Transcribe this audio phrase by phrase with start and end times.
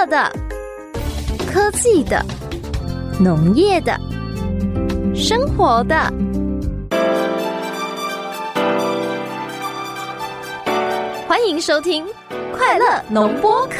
[0.00, 0.32] 乐的、
[1.46, 2.24] 科技的、
[3.20, 3.94] 农业的、
[5.14, 5.94] 生活的。
[11.28, 12.06] 欢迎收听
[12.56, 13.74] 《快乐农播课》。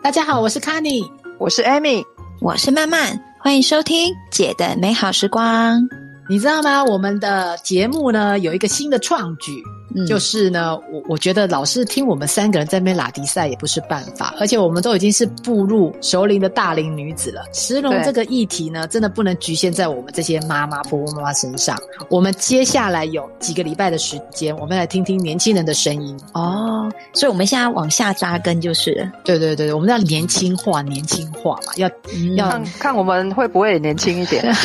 [0.00, 2.04] 大家好，我是 y 我是 Amy，
[2.40, 5.88] 我是曼曼，欢迎收听姐的美好时光。
[6.28, 6.84] 你知道吗？
[6.84, 9.64] 我们的节目呢有一个新的创举。
[10.06, 17.42] 就是呢，我我觉得老是听我们三个人在那边拉迪赛也不是办法，而且我们都已经是步入熟龄的大龄女子了。
[17.52, 21.76] 石龙这个议题呢，真的不能局限在我们这些妈妈、婆婆妈妈身上。
[22.08, 26.90] 我们接下来有几个礼拜的时间，我们来听听年轻人的声音哦。
[27.12, 31.90] 所以我们现在往下扎根，就是对对对对，我们要年轻化，年轻化嘛，要
[32.36, 34.44] 要看我们会不会年轻一点。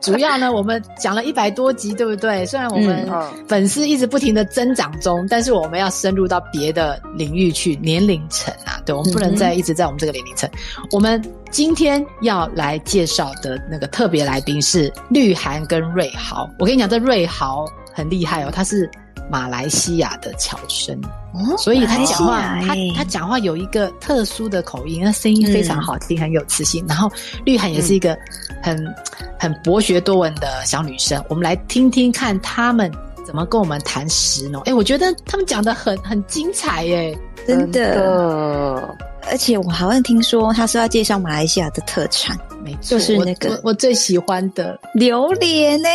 [0.00, 2.44] 主要呢，我们讲了一百多集，对不对？
[2.46, 3.08] 虽然我们
[3.48, 10.48] 粉丝一直不停的增长中，但是我们要深入到别的领域去，年龄层啊，对，我们不能再一直在我们这个年龄层。
[10.92, 16.48] 我们今天要来介绍的那个特别来宾是绿涵跟瑞豪。
[16.58, 18.90] 我跟你讲，这瑞豪很厉害哦，他是
[19.30, 20.98] 马来西亚的侨生。
[21.32, 26.84] 哦所以他讲话，他他讲话有一个特殊的口音，那声音非常好听，很有磁性。
[26.88, 27.12] 然后
[27.44, 28.16] 绿涵也是一个
[28.62, 28.94] 很
[29.38, 32.90] 很博学多闻的小女生，我们来听听看他们
[33.26, 34.62] 怎么跟我们谈石农。
[34.62, 38.96] 哎，我觉得他们讲的很很精彩耶，真的。
[39.28, 42.38] 而且我好像听说他是要介绍马来西亚的特产。
[42.80, 45.88] 就是那个我最喜欢的榴莲呢！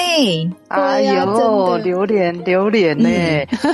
[0.69, 3.09] 哎呦，榴莲，榴莲呢！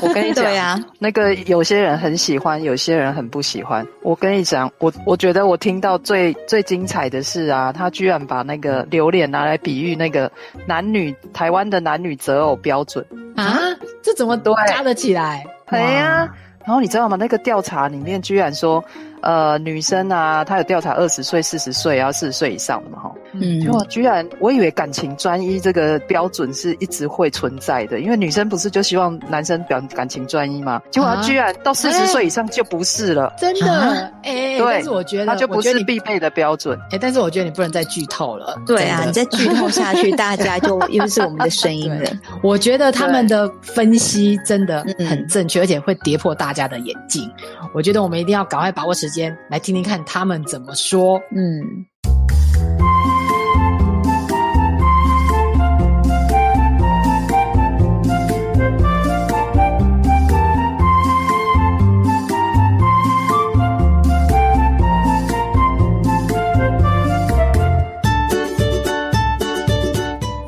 [0.02, 3.86] 我跟你讲呀，那个有些人很喜欢，有些人很不喜欢。
[4.02, 10.32] 我跟你讲，我我觉得我听到最最精彩的是啊，他居然把那个榴莲拿来比喻那个
[10.66, 13.60] 男女台湾的男女择偶标准啊！
[14.02, 15.46] 这怎么都加得起来？
[15.70, 16.28] 对呀。
[16.66, 17.16] 然后你知道吗？
[17.16, 18.84] 那个调查里面居然说。
[19.22, 30.82] 呃，女生啊，她有调查二十岁、四十岁，然后四十岁以上的嘛，哈，嗯，结果居然，我以为感情专一这个标准是一直会存在的，因为女生不是就希望男生表感情专一吗？
[30.92, 42.10] 结果居然到四十岁以上就不是了，真的，哎，对，但是我觉得他就不是必备的标准，哎，但是我觉得你不能再剧透了，对啊，你再剧透下去， 大家就又是我们的声音了。
[42.44, 47.30] 我觉得他们的分析真的很正确，而且会跌破大家的眼镜。
[47.74, 51.18] 我觉得我们一定要赶快把握时时间，来听听看他们怎么说。
[51.32, 51.64] 嗯，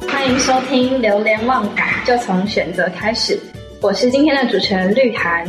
[0.05, 3.39] 欢迎收听《流连忘返》，就从选择开始。
[3.81, 5.45] 我是今天的主持人绿涵。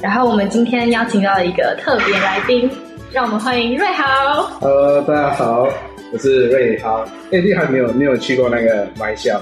[0.00, 2.70] 然后我们今天邀请到了一个特别来宾，
[3.12, 4.48] 让我们欢迎瑞豪。
[4.60, 5.68] 呃，大家好，
[6.12, 7.04] 我是瑞豪。
[7.32, 9.40] 哎，你还没有没有去过那个马来西亚？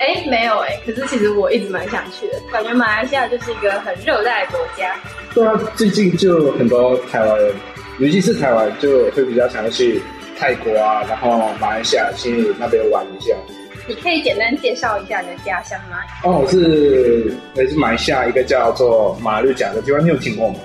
[0.00, 0.70] 哎，没有哎。
[0.86, 4.94] 可是其实我一直蛮想去的，感觉马来西亚就是一个很热带国家。
[5.34, 7.54] 对啊，最近就很多台湾人，
[7.98, 10.00] 尤其是台湾，就会比较想要去
[10.38, 13.34] 泰国啊，然后马来西亚去那边玩一下。
[13.88, 15.96] 你可以简单介绍一下你的家乡吗？
[16.22, 20.56] 哦，我是我是马来西亚一个叫做马六甲的地方，你有听过吗？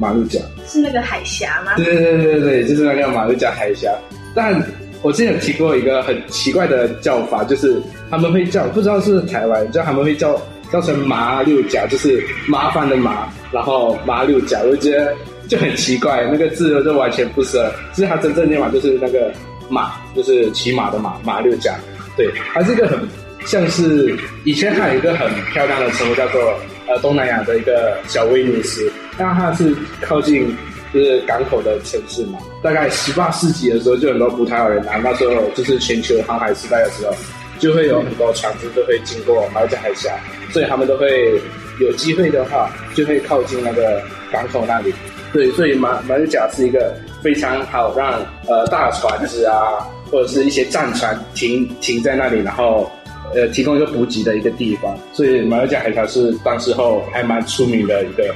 [0.00, 1.74] 马六甲是那个海峡吗？
[1.76, 3.94] 对对对对对，就是那个马六甲海峡。
[4.34, 4.60] 但
[5.00, 10.36] 我之前有提过一个很奇怪的叫法，就是他们会叫，不知道是台湾叫他们会叫
[10.72, 15.14] 叫成马六甲，就是麻烦的麻，然后马六甲，我觉得
[15.46, 19.32] 就很奇怪，那个字就完全不是，其实它真正念法就是那个
[19.68, 21.76] 马，就是骑马的马，马六甲。
[22.16, 22.98] 对，它是一个很
[23.46, 26.40] 像是以前还有一个很漂亮的称呼叫做
[26.86, 30.56] 呃东南亚的一个小威尼斯，那它是靠近
[30.92, 32.38] 就是港口的城市嘛。
[32.62, 37.14] 大概十八世纪的时候，就很多葡萄牙人来，那时候就是全球航海时代的时候，
[37.58, 40.10] 就会有很多船只都会经过马六甲海峡，
[40.50, 41.40] 所以他们都会
[41.80, 44.94] 有机会的话，就会靠近那个港口那里。
[45.32, 49.84] 对，所以马马六甲是一个非常好让呃大船只啊。
[50.12, 52.88] 或者是一些战船停停在那里，然后
[53.34, 58.32] 呃提供一个补给的一个地方，所以马六甲海峡是当时候还蛮出名的一个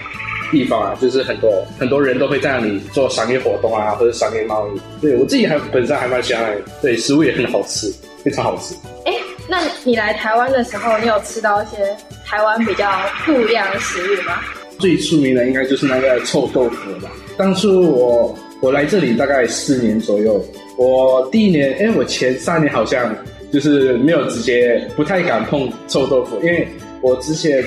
[0.51, 4.81] 地方啊，就是很多很多人都会在那里做商业活动啊，或者商业贸易。
[5.03, 7.93] 对我自己还本身还蛮喜欢，对食物也很好吃，
[8.25, 8.75] 非常好吃。
[9.05, 9.13] 哎，
[9.47, 11.77] 那你来台湾的时候，你有吃到一些
[12.25, 12.91] 台湾比较
[13.27, 14.41] 不一样的食物吗？
[14.79, 17.11] 最出名的应该就是那个臭豆腐吧。
[17.37, 20.43] 当初我我来这里大概四年左右。
[20.77, 23.15] 我第一年，哎，我前三年好像
[23.53, 26.67] 就是没有直接不太敢碰臭豆腐，因为
[27.01, 27.65] 我之前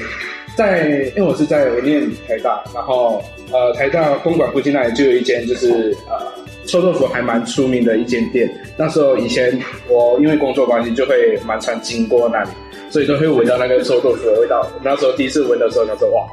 [0.56, 3.22] 在，因为我是在我念台大，然后
[3.52, 6.32] 呃台大公馆附近那里就有一间就是呃
[6.66, 12.50] 臭豆腐还蛮出名的一间店，那时候以前我因为工作关系就会蛮常经过那里，
[12.90, 14.68] 所以都会闻到那个臭豆腐的味道。
[14.84, 16.26] 那时候第一次闻的时候，他说哇。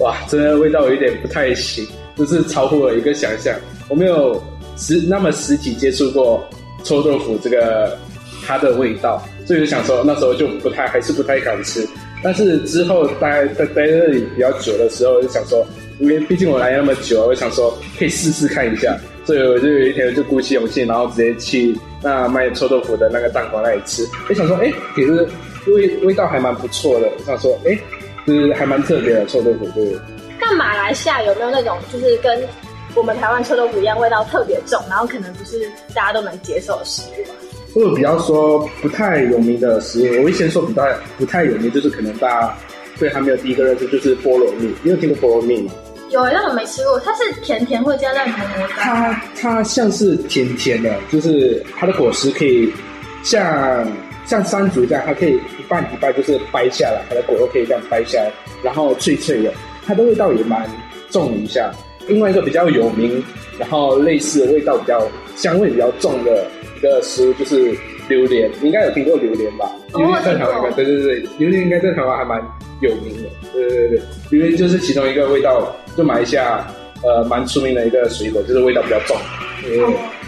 [0.00, 1.84] 哇，真的味道有一点不太行，
[2.16, 3.52] 就是超乎了一个想象。
[3.88, 4.40] 我没有
[4.78, 6.42] 实那么实体接触过
[6.84, 7.98] 臭豆腐这个
[8.46, 11.86] 它的味道，所以就想说那时候就不太还是不太敢吃。
[12.22, 15.66] 但是之后待待待在那里比较久的时候，就想说，
[15.98, 18.96] 因为毕竟我来那么久，我想说可以试试看一下。
[19.24, 24.06] 所以我就有一天就鼓起勇气，然后直接去那卖臭豆腐的那个档口那里吃。
[24.28, 25.28] 就想说，哎，其实
[25.66, 27.08] 味味道还蛮不错的。
[27.18, 27.78] 我想说，哎。
[28.26, 29.96] 就是还蛮特别的臭豆腐，对。
[30.38, 32.38] 那马来西亚有没有那种就是跟
[32.94, 37.74] 我们台湾臭豆腐一样，味道特别重，然后可能不是大家都能接受的食物？
[37.74, 40.82] 或者比较说不太有名的食物，我会先说比较
[41.16, 42.56] 不太有名，就是可能大家
[42.98, 44.74] 对它没有第一个认识，就是菠萝蜜。
[44.82, 45.72] 你有听过菠萝蜜吗？
[46.10, 46.98] 有，但我没吃过。
[47.00, 48.68] 它是甜甜会加在什么？
[48.76, 52.72] 它它像是甜甜的，就是它的果实可以
[53.22, 53.86] 像。
[54.26, 58.30] 像山竹这样，它可以一半一半，就是掰下来，它的果肉可以这样掰下来，
[58.62, 59.50] 然后脆脆的，
[59.86, 60.68] 它的味道也蛮
[61.08, 61.72] 重一下。
[62.08, 63.22] 另外一个比较有名，
[63.58, 65.06] 然后类似的味道比较
[65.36, 66.46] 香味比较重的
[66.76, 67.72] 一个食物就是
[68.08, 69.70] 榴莲，你应该有听过榴莲吧？
[69.94, 72.40] 榴莲在台湾，对对对，榴莲应该在台湾还蛮
[72.80, 73.28] 有名的。
[73.52, 74.00] 对对对，
[74.30, 76.66] 榴莲就是其中一个味道，就马来西亚
[77.04, 79.16] 呃蛮出名的一个水果，就是味道比较重。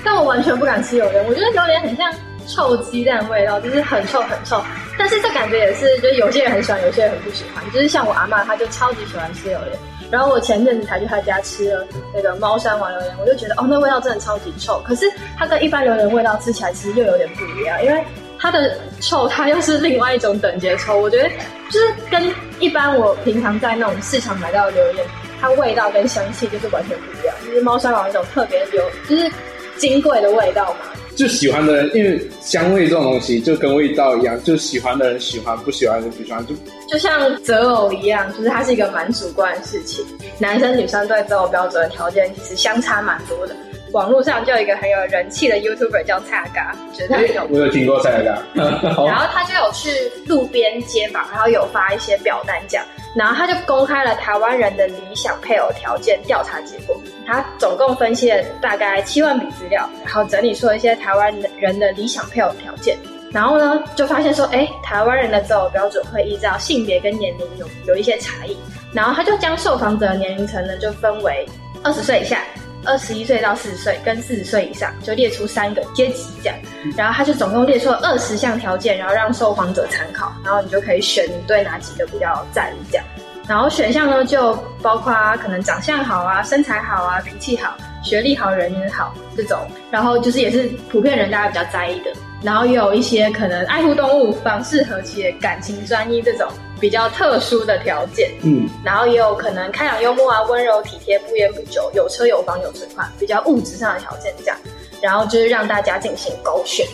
[0.05, 2.13] 但我完全不敢吃榴莲，我觉得榴莲很像。
[2.47, 4.61] 臭鸡蛋味道就是很臭很臭，
[4.99, 7.63] 但是这感觉也是，就是有些人很喜欢，有些人很不喜欢。
[7.73, 9.79] 就是像我阿妈，她就超级喜欢吃榴莲。
[10.11, 14.81] 然后我前阵子才去他家吃了那个猫山王榴莲，我就觉得哦，那味道真的超级臭。
[14.85, 15.07] 可是
[15.39, 18.05] 它跟一般榴莲味道吃起来其实又有点不一样，因为
[18.39, 20.99] 它的臭它又是另外一种等级的臭。
[20.99, 21.29] 我觉得
[21.71, 25.07] 就是跟一般我平常在那种市场买到的榴莲，
[25.41, 27.35] 它味道跟香气就是完全不一样。
[27.47, 29.31] 就是猫山王一种特别有，就是
[29.77, 30.90] 金贵的味道嘛。
[31.17, 36.55] 就喜欢的人，因为香味这种东西就跟味道一样，就喜欢的人喜欢，不喜欢的人不喜欢，就
[36.89, 40.05] 就像择偶一样，就是它是一个蛮主观的事情。
[40.39, 43.55] 男生女生对择偶标准的条件其实相差蛮多的。
[43.93, 49.91] 网络上就有一个很有人气的 YouTuber 叫蔡阿嘎，觉得他有我有听过蔡阿嘎，然后他就有去
[50.27, 52.85] 路边街访，然后有发一些表单讲，
[53.17, 56.97] 然后他就公开了台湾人的理想配偶条件调查结果。
[57.27, 62.97] 他总共分析了大概七万笔资料，然后整理出了一些台湾人的理想配偶条件。
[63.33, 68.57] 然后呢，就发现说，哎，台湾人的择偶标准会依照性别跟年龄有有一些差异。
[68.93, 71.47] 然后他就将受访者的年龄层呢，就分为
[71.85, 72.41] 二十岁以下、
[72.85, 76.57] 二十一岁到四十岁跟四十岁以上，就列出三个阶级这样。
[76.97, 83.05] 然后他就总共列出了二十项条件，然后让受访者参考，然后你就可以选你对哪几个比较在意这样。
[83.49, 89.59] 然后选项呢，就包括可能长相好啊、身材好啊、脾气好、学历好、人缘好这种。
[89.91, 92.13] 然后就是也是普遍人大家比较在意的。
[92.43, 96.49] 然后也有一些可能爱护动物、房事和谐、感情专一这种
[96.81, 98.31] 比较特殊的条件。
[98.43, 98.69] 嗯。
[98.85, 104.57] 然后也有可能开朗幽默啊、温柔体贴、不烟不酒、有车有房有存款，比较物质上的条件这样。
[105.01, 106.87] 然后就是让大家进行勾选。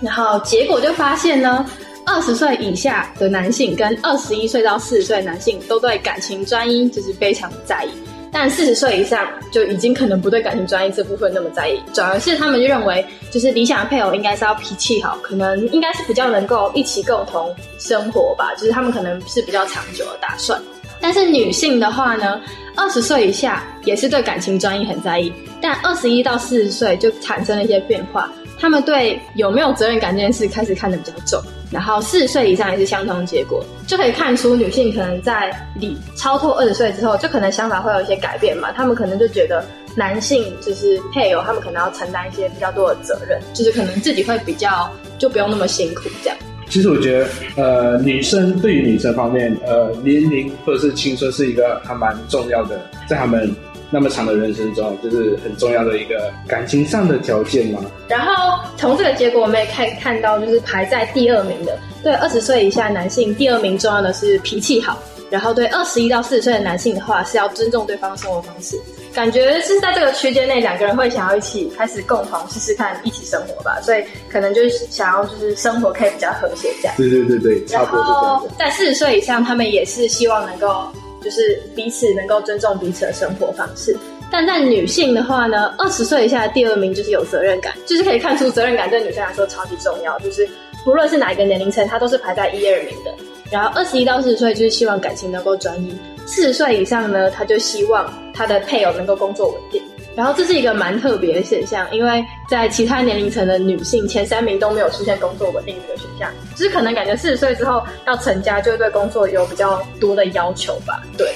[0.00, 1.66] 然后结果就发现呢。
[2.04, 7.90] 二十岁以下的男性跟二十一岁到四十岁的男性都对感情专一就是非常在意，
[8.34, 20.60] 但四十岁以上就已经可能不对感情专一这部分那么在意，转而是他们就认为就是理想的配偶应该是要脾气好，可能应该是比较能够一起共同生活吧，就是他们可能是比较长久的打算。
[20.98, 22.40] 但是女性的话呢，
[22.74, 28.32] 二十岁以下也是对感情专一很在意，但二十一到四十岁就产生了一些变化。
[28.62, 38.70] 他们对有没有责任感这件事开始看得比较重，然后四十岁以上也是相同的结果，就可以看出女性可能在你超脱二十岁之后，就可能想法会有一些改变嘛。
[38.70, 39.64] 他们可能就觉得
[39.96, 44.88] 男性就是配偶，他们可能要承担一些比较多的责任，就是可能自己会比较
[45.18, 46.38] 就不用那么辛苦这样。
[46.68, 47.26] 其实我觉得，
[47.56, 53.52] 呃，女生对于女生方面，呃，年龄或者是青春是一个还蛮重要的，在他们。
[53.92, 57.78] 那么长的人生中，就是很重要的一个感情上的条件嘛。
[58.08, 64.98] 然后从这个结果，我们也可以看到，就是排在第二名的，对二十岁以下男性，第二名重要的是脾气好。
[65.30, 68.78] 然后对二十一到四十岁的男性的话，是要尊重对方的生活方式。
[69.14, 73.78] 感觉是在这个区间内，两个人会想要一起开始共同试试看一起生活吧。
[73.82, 76.94] 所以可能就是想要就是生活可以比较和谐这样。
[76.96, 80.86] 对对对对，差不多在四十岁以上，他们也是希望能够。
[81.22, 83.96] 就是彼此能够尊重彼此的生活方式，
[84.30, 90.48] 但在女性的话呢，二十岁以下的第二名就是有责任感，就是可以看出责任感对女生来说超级重要，就是
[90.84, 93.14] 不论是哪一个年龄层，她都是排在一二名的。
[93.50, 95.94] 然后二十一到四十岁就是希望感情能够专一，
[96.26, 99.82] 四十岁以上呢，她就希望她的配偶能够工作稳定。
[100.14, 111.02] 然后这是一个蛮特别的现象，因为在其他年龄层的女性前三名都没有出现工作稳定这个选项，就是可能感觉四十岁之后要成家，就对工作有比较多的要求吧。
[111.16, 111.26] 对，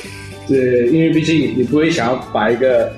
[0.46, 2.92] 对，因为毕竟你不会想要把一个，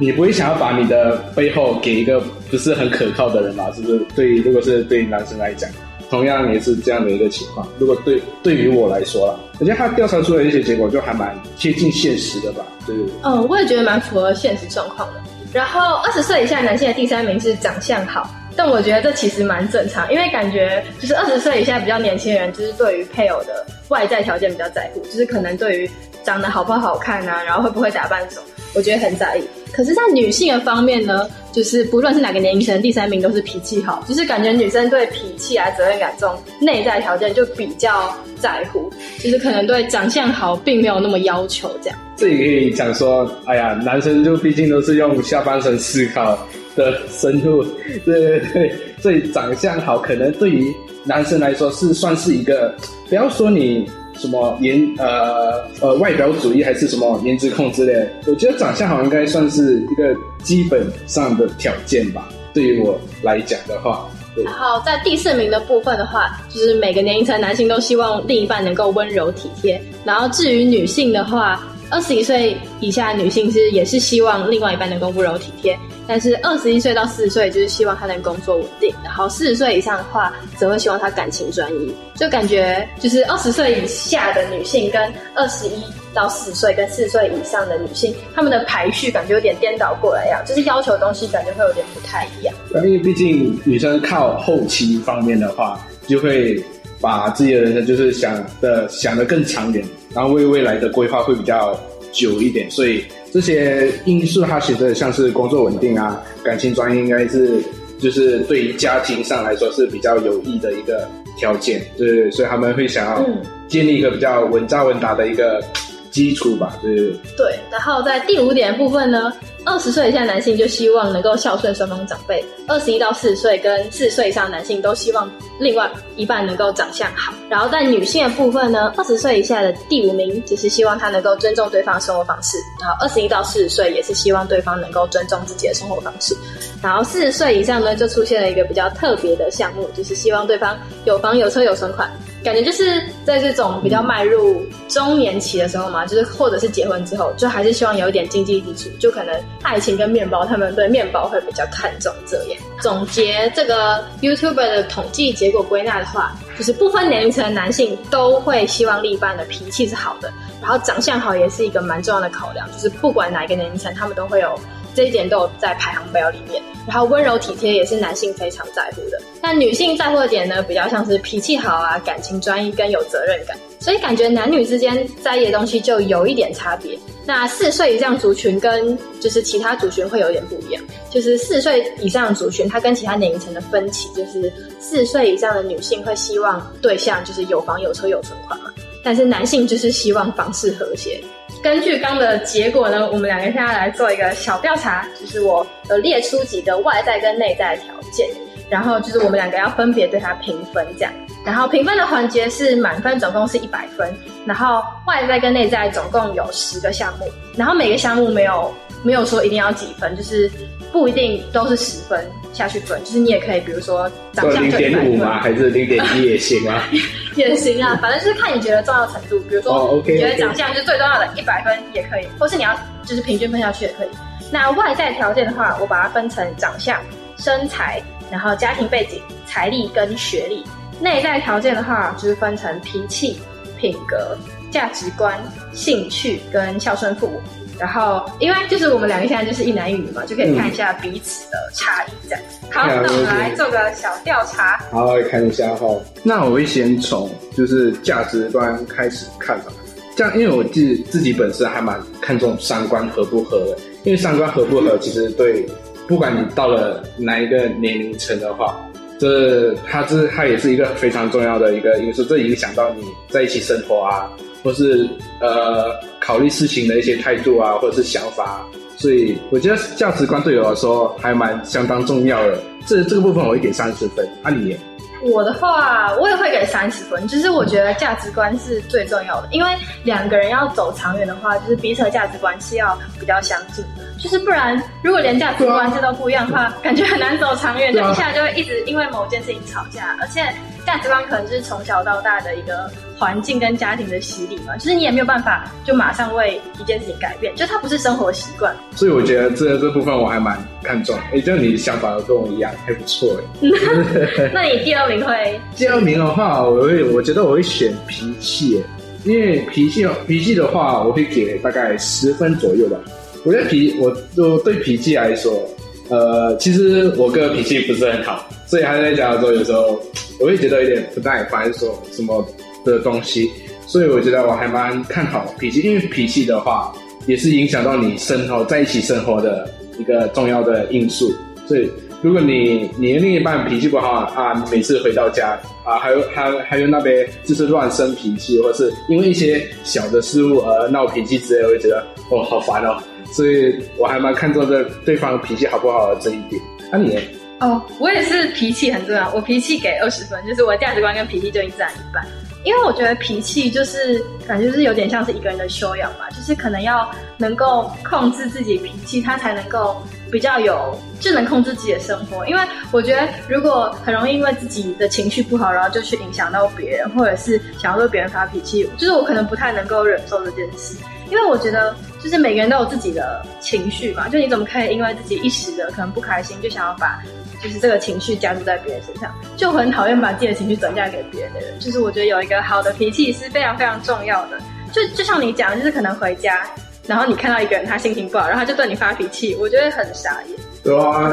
[0.00, 3.70] 你不会想要把你的背后给一个不是很可靠的人嘛？
[3.72, 4.00] 是不是？
[4.16, 5.70] 对，如果是对男生来讲。
[6.10, 7.66] 同样也是这样的一个情况。
[7.78, 12.66] 如果对对于我来说啦，我觉得他调查出来一些结果就还蛮接近现实的吧。
[12.86, 12.94] 对。
[13.22, 15.20] 嗯，我也觉得蛮符合现实状况的。
[15.52, 25.90] 然后二十岁以下男性的第三名是长相好，但我觉得这其实蛮正常，因为感觉就是二十岁以下比较年轻人，就是对于配偶的外在条件比较在乎，就是可能对于
[26.24, 28.42] 长得好不好看啊，然后会不会打扮什么。
[28.72, 41.98] 我觉得很在意，可是，在女性的方面呢，就是不论是哪个年龄层，第三名都是脾气好，就是感觉女生对脾气啊、责任感这种内在条件就比较在乎，就是可能对长相好并没有那么要求这样。
[42.16, 46.38] 这也可以讲说，哎呀，男生就毕竟都是用下半身思考
[46.76, 47.64] 的深度，
[48.04, 50.72] 对对对，所以长相好可能对于
[51.02, 52.72] 男生来说是算是一个，
[53.08, 53.90] 不要说你。
[54.18, 58.08] 什么颜呃呃外表主义还是什么颜值控之类？
[58.26, 62.28] 我觉得长相好像应该算是一个基本上的条件吧。
[62.52, 64.08] 对于我来讲的话，
[64.44, 69.80] 然后在第四名的部分的话，就是每个年龄层男性都希望另一半能够温柔体贴。
[70.04, 71.62] 然后至于女性的话。
[71.90, 81.94] 二十一岁以下女性是也是希望另外一半能够温柔体贴，但是二十一岁到四十岁就是希望他能工作稳定，然后四十岁以上的话则会希望他感情专一。
[82.14, 85.82] 就感觉就是二十岁以下的女性跟二十一
[86.14, 92.54] 到四十岁跟四十岁以上的女性，她们的排序感觉有点颠倒过来呀，就是要求东西感觉会有点不太一样。
[92.84, 96.62] 因为毕竟女生靠后期方面的话，就会
[97.00, 99.84] 把自己的人生就是想的想的更长远。
[100.14, 101.78] 然后为未来的规划会比较
[102.12, 107.62] 久一点，所以这些因素它其实像是工作稳定啊，感情专一，应该是
[107.98, 113.26] 就是对于家庭上来说是比较有益的一个条件，对，所以他们会想要
[113.68, 115.62] 建立一个比较稳扎稳打的一个。
[116.10, 116.94] 基础吧，对
[117.36, 117.58] 对。
[117.70, 119.32] 然后在第五点部分呢，
[119.64, 127.32] 二十岁以下男性就希望能够孝顺双方长辈；二十一到四十岁跟四十岁以上男性都希望另外一半能够长相好。
[127.48, 136.34] 然后在女性的部分呢，二十岁以下的第五名就是希望他能够尊重对方的生活方式；然后二十一到四十岁也是希望对方能够尊重自己的生活方式；
[136.82, 142.10] 然后四十岁以上呢，就出现了一个比较特别的项目，就是希望对方有房有车有存款。
[142.42, 152.62] 感觉就是在这种比较迈入中年期的时候嘛，就是或者是结婚之后，就还是希望有一点经济基础，就可能爱情跟面包，他们对面包会比较看重这样。
[152.80, 160.32] 总结这个 YouTuber 的统计结果归纳的话，就是不分年龄层的男性都会希望另一半的脾气是好的，
[160.62, 164.58] 然后长相好也是一个蛮重要的考量，就是不管哪一个年龄层，他们都会有。
[164.94, 169.20] 这一点都有在排行表里面，然后温柔体贴也是男性非常在乎的。
[169.40, 173.56] 但女性在乎的点呢，比较像是脾气好啊、感情专一跟有责任感。
[173.78, 176.98] 所以感觉男女之间在意的东西就有一点差别。
[177.24, 188.70] 那四岁以上族群跟就是其他族群会有点不一样，就是四岁以上的族群，它跟其他年龄层的分歧就是四岁以上的女性会希望对象就是有房有车有存款嘛，
[189.02, 191.18] 但是男性就是希望房事和谐。
[191.62, 198.28] 根据刚的结果呢，我们两个现在来做一个小调查，就是我呃列出几个外在跟内在的条件，
[198.70, 201.12] 然后就是我们两个要分别对它评分这样。
[201.44, 204.14] 然后评分的环节是满分总共是一百分，
[204.46, 207.26] 然后外在跟内在总共有十个项目，
[207.56, 210.50] 然后每个项目没有没有说一定要几分，就是
[210.92, 215.40] 不一定都是十分下去分，就是你也可以比如说长相零点五吗？
[215.40, 216.82] 还是零点一也行啊？
[217.36, 224.08] 也行啊，反正就是看你觉得重要程度，比如说你觉得长相是最重要的，一百分也可以，或是你要就是平均分下去也可以。
[224.50, 227.00] 那外在条件的话，我把它分成长相、
[227.38, 230.64] 身材，然后家庭背景、财力跟学历。
[231.00, 233.38] 内在条件的话，就是分成脾气、
[233.78, 234.36] 品格、
[234.70, 235.38] 价值观、
[235.72, 237.40] 兴趣跟孝顺父母。
[237.80, 242.10] 然后，因为就是我们两个现在就是一男一女嘛，就可以看一下彼此的差异。
[242.28, 244.76] 这样，好，那我们来做个小调查。
[244.90, 245.88] 好，看一下哈。
[246.22, 249.72] 那我会先从就是价值观开始看吧。
[250.14, 253.78] 这样，因为我自自己本身还蛮看重三观合不合的。
[254.04, 255.66] 因为三观合不合，其实对
[256.06, 258.78] 不管你到了哪一个年龄层的话。
[259.18, 264.26] 这它这它也是一个非常重要的一个因素，这影响到你在一起生活啊，
[264.62, 265.08] 或是
[265.40, 268.64] 呃考虑事情的一些态度啊，或者是想法。
[268.96, 272.58] 所以我觉得价值观对我来说还蛮相当重要的。
[272.86, 274.28] 这这个部分我会给三十分。
[274.42, 274.76] 那你？
[275.22, 277.28] 我的话，我也会给三十分。
[277.28, 279.70] 就是我觉得价值观是最重要的，因为
[280.02, 284.02] 两个人要走长远的话，就是彼此的价值观是要比较相近的。
[284.18, 287.92] 就是不然，如果连价值观这都不一样的话，感觉很难走长远。
[287.92, 290.42] 就一下就会一直因为某件事情吵架，而且
[290.90, 292.90] 价值观可能就是从小到大的一个。
[293.20, 298.74] 环境跟家庭的洗礼嘛，其实你也没有办法就马上为一件事情改变，就它不是生活习惯。
[298.96, 303.68] 所以我觉得这这部分我还蛮看重，哎，就你想法跟我一样，还不错哎。
[304.54, 305.60] 那你第二名会？
[305.76, 308.82] 第二名的话，我会我觉得我会选脾气，
[309.24, 312.96] 因为脾气脾气的话，我会给大概十分左右吧。
[313.44, 315.62] 我觉得脾我我对脾气来说，
[316.08, 320.00] 呃，其实我哥脾气不是很好，所以他在家的时候，有时候
[320.38, 322.46] 我会觉得有点不耐烦，说什么。
[322.82, 323.50] 的东西，
[323.86, 326.90] 所以我觉得我还蛮看好脾气，因为脾气的话
[327.26, 331.30] 也是影响到你生活在一起生活的一个重要的因素。
[331.66, 331.90] 所以
[332.22, 342.96] 如果你你的另一半脾气不好啊，每次回到家啊，还有还还有那边就是乱生脾气，或是因为一些小的失误而闹脾气之类，我会觉得哦好烦哦。
[343.30, 346.58] 所以我还蛮看重这对方脾气好不好的这一点。
[346.90, 347.18] 那你？
[347.60, 352.26] 哦，我也是脾气很重要，我脾气给二十分，就是我的价值观跟脾气就一占一半。
[352.62, 362.46] 因为我觉得脾气就是感觉是有点像是一个人的修养吧，就是可能要能够控制自己脾气，他才能够比较有就能控制自己的生活。
[362.46, 362.62] 因为
[362.92, 370.96] 我觉得如果很容易因为自己的情绪不好，然后就去影响到别人，或者是想要对别人发脾气，就是我可能不太能够忍受这件事。
[371.30, 377.22] 因为我觉得就是每个人都有自己的情绪嘛，就你怎么可以因为自己一时的可能不开心，就想要把。
[377.62, 381.78] 就是这个情绪加注在别人身上，就很讨厌把自己的情绪转嫁给别人的人。
[381.78, 384.58] 就是我觉得有一个好的脾气是非常非常重要的。
[384.92, 386.66] 就就像你讲，就是可能回家，
[387.06, 390.58] 然后你看到一个人他心情不好，然后他就对你发脾气，我觉得很傻眼。
[390.82, 391.32] 对啊，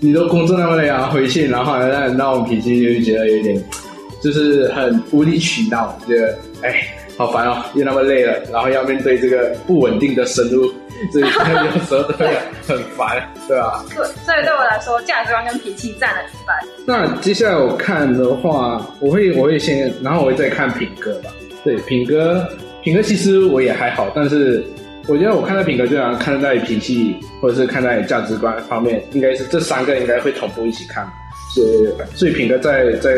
[0.00, 3.62] 你都工作那么累啊，回去然后让让那种脾气，就会觉得有点，
[4.22, 10.72] 就是很无理取闹，觉得哎，好烦哦，又那么累了，然后要面对这个不稳定的生物。
[11.10, 12.26] 所以有时候都会
[12.66, 13.84] 很烦，对吧？
[13.88, 16.56] 对，所以对我来说，价值观跟脾气占了一半。
[16.86, 21.30] 那接下来我看的话，我会我会先，然后我会再看品格吧。
[21.64, 22.46] 对，品格
[22.82, 24.64] 品格其实我也还好，但是
[25.06, 31.08] 我觉得我看待品格，就像看待脾气或者是看待价值观方面，应该是这三个应该会同步一起看。
[31.54, 33.12] 所以所以品格在在。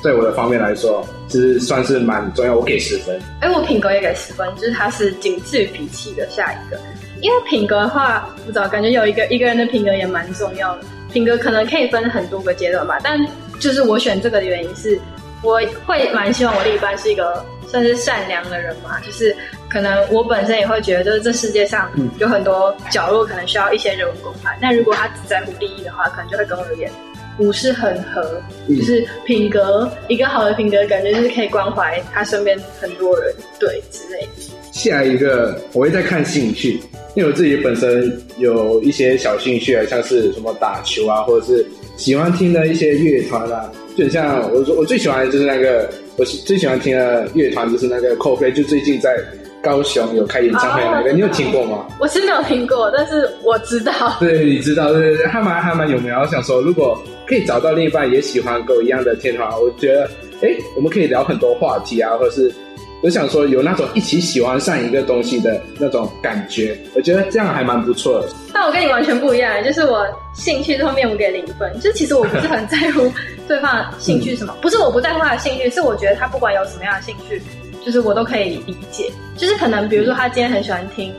[0.00, 3.20] 在我的方面来说，其实算是蛮重要，我给十分。
[3.40, 6.78] 哎，我品格也给十分，就是它是仅次于脾气的下一个。
[7.20, 10.82] 因为品格的话，不知道感觉有一个一个人的品格也蛮重要的。
[11.12, 13.18] 品格可能可以分很多个阶段吧，但
[13.58, 14.98] 就是我选这个的原因是，
[15.42, 19.34] 我会蛮希望我另一半是一个算是善良的人嘛，就是
[19.70, 24.58] 可能我本身也会觉得，就是这世界上有很多角落可能需要一些人文关怀。
[24.60, 26.90] 那如果他只在乎利益的话，可能就会跟我有点。
[27.38, 34.57] 不是很合，就是品格一个好的品格，感觉就是可以关怀他身边很多人，对之类的。
[34.78, 36.80] 下一个我会再看兴趣，
[37.14, 49.16] 因为我自己本身有一些小兴趣啊，像是什么打球啊，或者是喜欢听的一些乐团啊，就像我说我最喜欢的就是那个，我最喜欢听的乐团就是那个 Coldplay，就最近在。
[49.60, 51.88] 高雄有开演唱会那个，你有听过吗？
[51.98, 53.92] 我是没有听过，但是我知道。
[54.20, 56.14] 对，你知道，对对对，还蛮还蛮有名。
[56.14, 60.08] 我想说，如果可以找到另一半也喜欢跟我一样的天团，我觉得，
[60.42, 62.54] 哎，我们可以聊很多话题啊，或者是
[63.02, 68.28] 我想说有那种一起喜欢上一个东西的那种感觉，我觉得这样还蛮不错的。
[68.52, 73.12] 但我跟你完全不一样，就是我兴趣这方面我给零分，就其实我不是很在乎
[73.46, 77.40] 对方兴趣什么， 不是我不在乎他的兴趣，是我觉得他不管有什么样的兴趣。
[77.86, 81.14] 就是我都可以理解，就是可能比如说他今天很喜欢听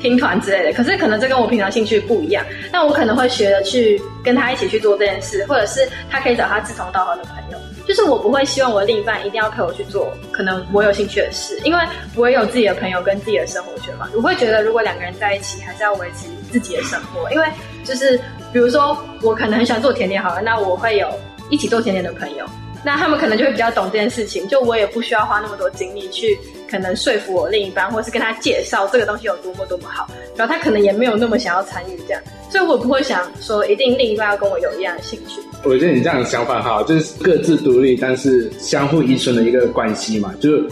[0.00, 2.42] 听团之类的，可是可能这跟我平常兴趣不一样，
[2.72, 7.43] 那我可能会学着去跟他一起去做这件事，或者是他可以找他志同道合的朋友。
[7.86, 11.80] 就是我不会希望我的另一半一定要陪我去做可能我有兴趣的事，因为
[12.16, 14.08] 我也有自己的朋友跟自己的生活圈嘛。
[14.16, 17.46] 我会觉得如果两个人在一起，还是要维持自己的生活，因为
[17.84, 18.16] 就是
[18.52, 21.08] 比如说我可能很喜欢做甜点，好了，那我会有
[21.50, 22.46] 一起做甜点的朋友。
[22.86, 26.38] 那他们可能就会比较懂这件事情，就我也不需要花那么多精力去
[26.74, 35.40] 可能说服我另一半，或是跟他介绍这个东西有多么多么好，然后他可能也没有那么想要参与这样，所以我不会想说一定另一半要跟我有一样的兴趣。
[35.62, 40.34] 我觉得你这样的想法好，就是各自独立，但是相互依存的一个关系嘛。
[40.40, 40.64] 就是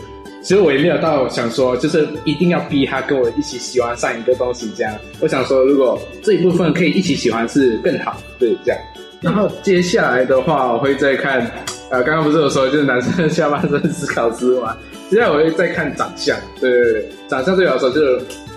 [0.43, 4.93] 其实我也没有到想说，就是一定要逼他跟我一起喜欢上一个东西这样。
[5.21, 8.81] 我想说，如果这一部分可以一起喜欢是更好，对这样。
[9.21, 11.49] 然后接下来的话，我会再看。
[11.93, 14.75] 啊，刚刚不是有说就是男生下半身思考思维嘛？
[15.12, 18.01] 接下来我会再看长相，对对对，长相对我来说就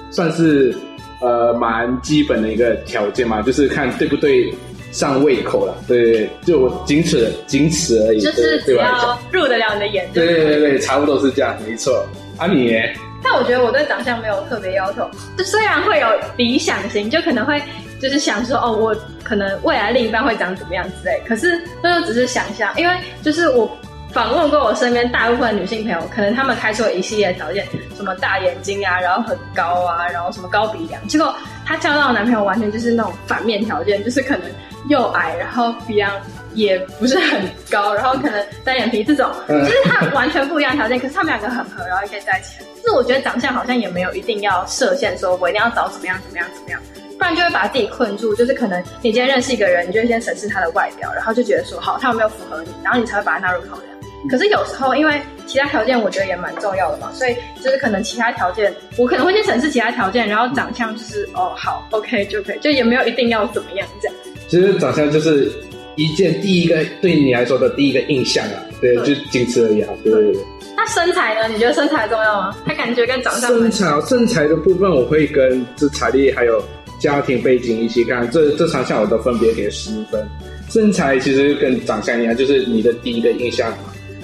[0.10, 0.74] 算是
[1.20, 4.50] 呃蛮基本的一个条件嘛，就是看对不对
[4.94, 5.76] 上胃口了。
[5.86, 8.22] 对对对，就仅此仅此而已。
[8.22, 10.10] 就是只要入得了你的眼。
[10.14, 12.08] 对对对对，差不多是这样，没错。
[12.38, 12.74] 啊你？
[13.22, 15.06] 但我觉得我对长相没有特别要求，
[15.38, 17.62] 就虽然会有理想型，就可能会
[18.00, 21.22] 就是想说哦，我可能未来另一半会长怎么样之类。
[21.28, 23.70] 可是那就只是想象，因为就是我。
[24.16, 34.50] 访问过我身边大部分女性朋友，可能她们开出了一系列条件，什么大眼睛啊，然后很高啊，然后什么高鼻梁，结果她交到的男朋友完全就是那种反面条件，就是可能
[34.88, 36.10] 又矮，然后鼻梁
[36.54, 42.64] 也不是很高，然后可能单眼皮这种，就是他完全不一样条件，可是他们两个很合，然后也可以在一起。
[42.82, 46.80] 就是我觉得长相好像也没有一定要设限，说我一定要找怎么样怎么样怎么样，
[47.20, 48.34] 不然就会把自己困住。
[48.34, 53.95] 就是可能你今天认识一个人，你就先审视他的外表，然后就觉得说好他有没有符合你，然后你才会把他纳入考量。
[54.30, 64.18] 可是有时候，因为其他条件我觉得也蛮重要的嘛，所以就是可能其他条件，我可能会去审视其他条件，然后长相就是哦好，OK 就可以，就也没有一定要怎么样这样。
[64.48, 65.52] 其实长相就是
[65.96, 70.42] 一件第一个对你来说的第一个印象啊，对，就仅此而已啊，对对对。
[70.78, 71.48] 那身材呢？
[71.48, 72.56] 你觉得身材重要吗？
[72.66, 73.50] 他感觉跟长相。
[73.50, 76.62] 身材身材的部分，我会跟这财力还有
[77.00, 80.28] 家庭背景一起看，这这三项我都分别给十分。
[80.70, 83.74] 身材其实跟长相一样，就是你的第一个印象。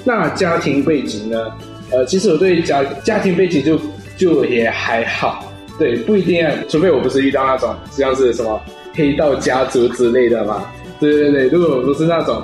[0.04, 1.52] 那家庭背景呢？
[1.92, 3.80] 呃，其实我对家家庭背景就
[4.18, 8.62] 就也还好，对，不一定，除非我不是遇到那种像是什么
[8.94, 10.66] 黑道家族之类的嘛，
[11.00, 12.44] 对对对，如果不是那种，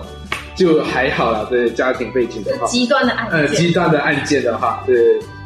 [0.56, 1.48] 就还好了。
[1.50, 4.96] 对家庭背景的话，极端的案件，呃，极端的案件的话，对。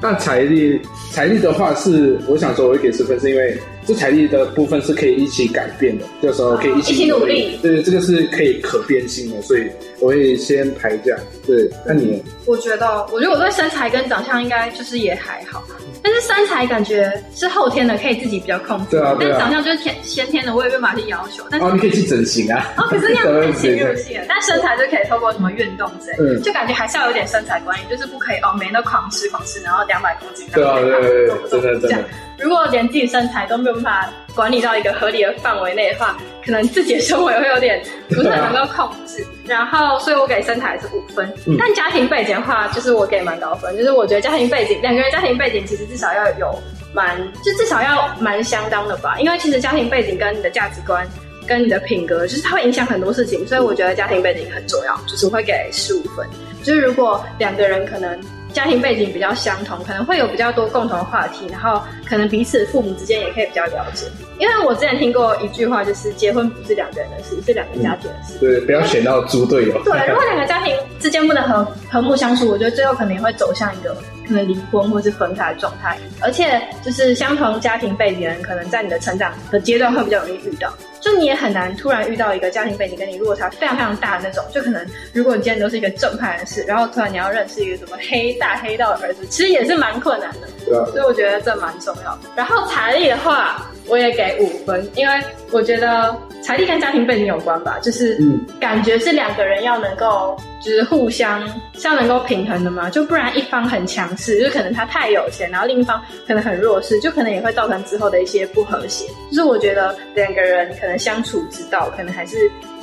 [0.01, 0.79] 那财力
[1.11, 3.57] 财力的话是，我想说我会给十分，是因为。
[3.83, 7.57] 这财力的部分是可以一起改变的，这时候可以一起努力。
[7.63, 9.63] 对，这个是可以可变性的，所以
[10.01, 11.19] 我会先排这样。
[11.47, 12.21] 对，那你？
[12.45, 15.63] 我觉得，我觉得我对身材跟长相应该就是也还好，
[16.03, 18.97] 但是身材感觉是后天的，可以自己比较控制。
[18.97, 21.43] 对啊，但长相就是天先天的，我也没法去要求。
[21.49, 22.73] 但哦，你可以去整形啊。
[22.77, 24.25] 哦，可是那样太侵入性了。
[24.27, 30.47] 但身材就可以透过什么运动之类，就感觉还是要有点身材管理，就是不可以哦，每天都狂吃狂吃，然后两百公斤。
[30.51, 32.05] 对啊，对对对，真的真的。
[32.41, 39.25] 如果连自己身材都没有办法管理到一个合理的范围内的话，可能自己的生活也会有点不是很能够控制。
[39.45, 41.31] 然后，所以我给身材是五分。
[41.59, 43.77] 但家庭背景的话，就是我给蛮高分。
[43.77, 46.59] 就是我觉得家庭背景，两个人家庭背景其实至少要有
[46.93, 49.17] 蛮，就至少要蛮相当的吧。
[49.19, 51.07] 因为其实家庭背景跟你的价值观、
[51.45, 53.45] 跟你的品格，就是它会影响很多事情。
[53.45, 56.27] 所以我觉得家庭背景很重要，就是我会给十五分。
[56.63, 58.19] 就是如果两个人可能。
[58.53, 64.05] 家庭背景比较相同，可能会有比较多共同的话题，然后可能彼此父母之间也可以比较了解。
[64.39, 68.39] 因为我之前听过一句话，就是结婚不是两个人的事，是两个家庭的事。
[68.39, 69.73] 对，不要选到猪队友。
[69.83, 73.95] 对，如果两个家庭之间不能和和睦相处，我觉得最后可能也会走向一个
[74.27, 75.97] 可能离婚或是分开的状态。
[76.19, 80.73] 而且，就是相同家庭背景的人，可能在你的成长的阶段会比较容易遇到。
[81.01, 90.47] 就你也很难突然遇到一个家庭背景跟你落差非常非常大的那种，就可能如果你今天都是一个正派人士，然后突然你要认识一个什么黑大黑道的儿子，其实也是蛮困难的。
[90.65, 90.85] 对啊。
[90.91, 92.29] 所以我觉得这蛮重要的。
[92.35, 95.13] 然后财力的话，我也给五分，因为
[95.51, 98.17] 我觉得财力跟家庭背景有关吧，就是
[98.59, 109.07] 感觉是两个人要能够就是互相是要能够平衡的嘛，就不然一方很强势，就可能他太有钱，然后另一方可能很弱势，就可能也会造成之后的一些不和谐。
[109.29, 110.97] 就是我觉得两个人可能。
[111.01, 112.37] 相处之道，可能还是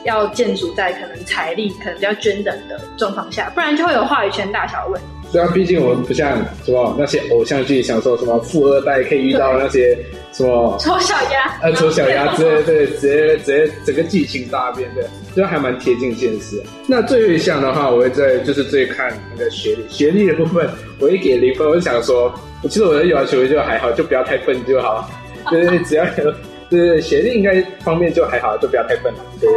[0.05, 5.07] 要建筑在可能财力可能比较均等的状况下，不然就会有话语权大小问题。
[5.31, 9.95] 对啊，毕竟我们不像什么那些偶像剧，想说什么富二代可以遇到那些
[10.33, 15.05] 什么丑小鸭，呃，丑小鸭之类，对，直接直接整个剧情大变，对，
[15.37, 16.63] 就还蛮贴近现实。
[16.87, 20.67] 那最后一项的话，我会在就是最看那个学历，学历的部分，
[20.99, 21.69] 我一给零分。
[21.69, 22.33] 我就想说，
[22.63, 25.11] 其实我的要求就还好，就不要太笨就好，
[25.51, 26.33] 对，只要有。
[26.69, 29.21] 对学历应该方面就还好，就不要太笨了。
[29.41, 29.49] 对，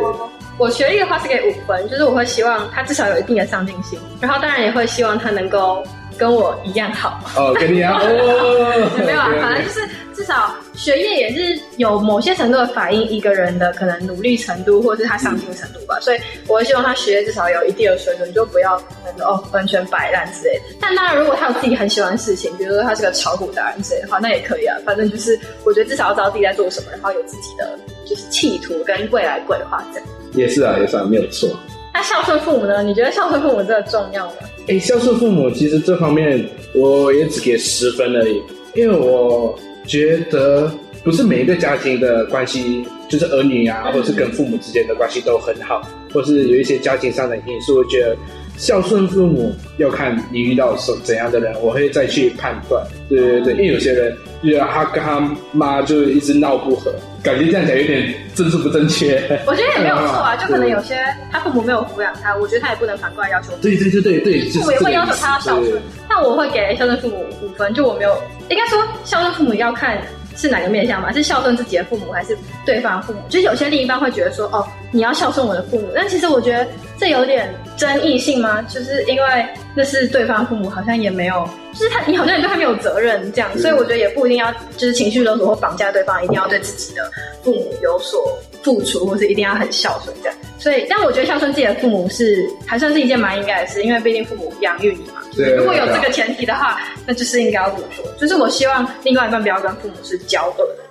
[0.57, 5.83] 我学历的话是给五分，就是我会希望他至少有一定的上进心，然后当然也会希望他能够
[6.17, 7.19] 跟我一样好。
[7.35, 8.91] 哦，跟你一样哦。
[9.05, 9.81] 没有啊，反正就是。
[10.13, 15.97] 至少学业也是有某些程度的反映一个人的可能努力程度，或者是他上进程度吧。
[15.99, 18.75] 所以我会希望他学业至少有一定的水准，就不要
[19.19, 20.61] 哦完全摆烂之类的。
[20.79, 24.77] 但当然，如果他有自己很喜欢的事情，比如说他是个炒股达人之类的话，那也可以啊。
[24.85, 30.07] 反正就是我觉得至少要知道自己在做什么，然后有自己的就是企图跟未来规划这样。
[30.33, 31.49] 也是啊，也是啊，没有错。
[31.93, 32.81] 那孝顺父母呢？
[32.83, 34.33] 你觉得孝顺父母真的重要吗？
[34.67, 38.41] 哎，孝顺父母其实这方面我也只给十分而已，
[38.75, 39.57] 因为我。
[39.87, 40.71] 觉得
[41.03, 45.81] 不是每一个家庭的关系，就是儿女啊，或者是跟父母之间的关系都很好，
[46.13, 48.15] 或是有一些家庭上的因素，我觉得
[48.57, 52.85] 孝顺父母要看你遇到什怎样的人，我会再去判断。
[53.09, 55.19] 对对对，因为有些人，觉得他跟他
[55.51, 59.15] 妈就一直闹不和，感觉这样讲有点政治不正确。
[59.47, 60.95] 我觉得也没有错啊， 就可能有些
[61.31, 63.49] 他父母没有抚养他，我觉得他也不能反过来要求。
[63.61, 68.15] 对对对对对，父母也会要求他要孝顺，但我会给孝顺父母五分，就我没有，
[68.49, 70.01] 应该说孝顺父母要看。
[70.35, 71.11] 是哪个面向嘛？
[71.11, 73.19] 是孝顺自己的父母，还是对方的父母？
[73.29, 76.67] 就是有些另一半会觉得说，哦，你要孝顺我的父母，但其实我觉得
[76.97, 78.61] 这有点争议性吗？
[78.63, 87.11] 就是因为那是对方父母，好像也没有，就是他，你好像也对他没有责任这样，所以我觉得也不一定要，就是情绪勒索或绑架对方，一定要对自己的
[87.43, 90.37] 父母有所付出，或是一定要很孝顺这样。
[90.57, 95.20] 所以，但我觉得孝顺自己的父母是还算是一件蛮应该的事，因为毕竟父母养育你嘛。
[95.35, 95.55] 对。
[95.55, 98.05] 如果有这个前提的话，那就是应该要这么做。
[98.19, 100.90] 就是我希望另外一半不要跟父母是交恶的。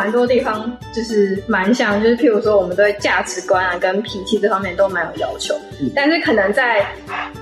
[0.00, 5.54] 蛮多地方就是蛮像，就是譬如说，我们对价值观啊、跟脾气这方面都蛮有要求，
[5.94, 6.86] 但是可能在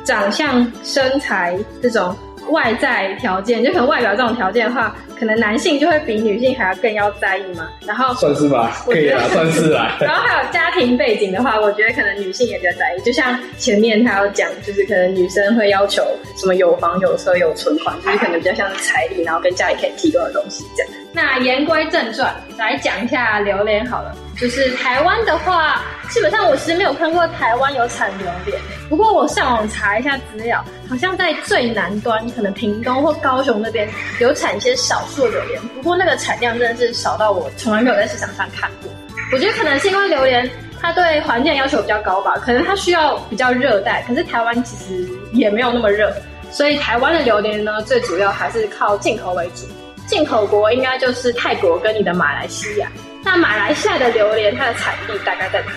[0.02, 2.16] 长相、身材这种
[2.50, 7.68] 外在条件，就可能外表这种条件的话，可能男性就会比女性还要更要在意嘛。
[7.86, 9.96] 然后算是吧，可以啊，算是啊。
[10.00, 13.00] 然后还有家庭背景的话，我觉得可能女性也比较在意。
[13.02, 16.02] 就像前面他有讲，就是可能女生会要求
[16.36, 20.92] 什么有房有车有存款，就是可能比较像彩礼，然后跟家里可以提供的东西这样。
[21.12, 24.14] 那言归正传，来讲一下榴莲好了。
[24.40, 28.56] 就是台湾的话，基本上我其实没有看过台湾有产榴莲。
[28.88, 33.88] 不过我上网查一下资料，好像在最南端，可能屏东或高雄那边
[34.20, 35.60] 有产一些少数的榴莲。
[35.74, 38.90] 不过那个产量真的是少到我从来没有在市场上看过。
[39.32, 40.48] 我觉得可能是因为榴莲
[40.80, 44.02] 它对环境要求比较高吧，可能它需要比较热带。
[44.06, 46.12] 可是台湾其实也没有那么热，
[46.50, 49.66] 所以台湾的榴莲呢，最主要还是靠进口为主。
[50.06, 52.90] 进口国应该就是泰国跟你的马来西亚。
[53.22, 55.72] 那马来西亚的榴莲，它的产地大概在哪？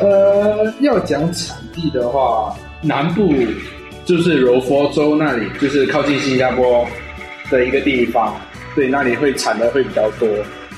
[0.00, 3.32] 呃，要讲产地的话，南部
[4.04, 6.86] 就是柔佛州那里，就是靠近新加坡
[7.52, 8.34] 的一个地方，
[8.74, 10.28] 对，那里会产的会比较多。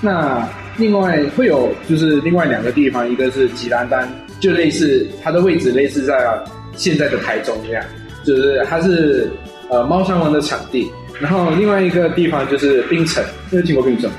[0.03, 4.07] 那另外会有就是另外两个地方，一个是吉兰丹，
[4.41, 6.15] 就类似它的位置类似在
[6.77, 7.83] 现在的台中一样，
[8.25, 9.31] 就是它是
[9.71, 10.91] 呃猫山王的产地。
[11.21, 14.17] 然后另外一个地方就是槟城，有听过槟城吗？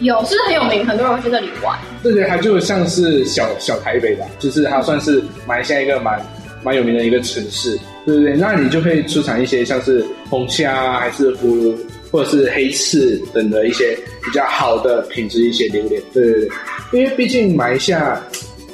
[0.00, 1.78] 有，是很有名，很多人会去那里玩。
[2.02, 6.20] 对对，它就像是小小台北吧，就是它算是马来西亚一个蛮
[6.62, 8.36] 蛮有名的一个城市，对不对？
[8.36, 11.78] 那你就会出产一些像是红虾，还是葫芦，
[12.14, 16.00] 或者是黑刺等的一些比较好的品质一些榴莲。
[16.12, 16.48] 对对对，
[16.92, 18.22] 因为毕竟马来西亚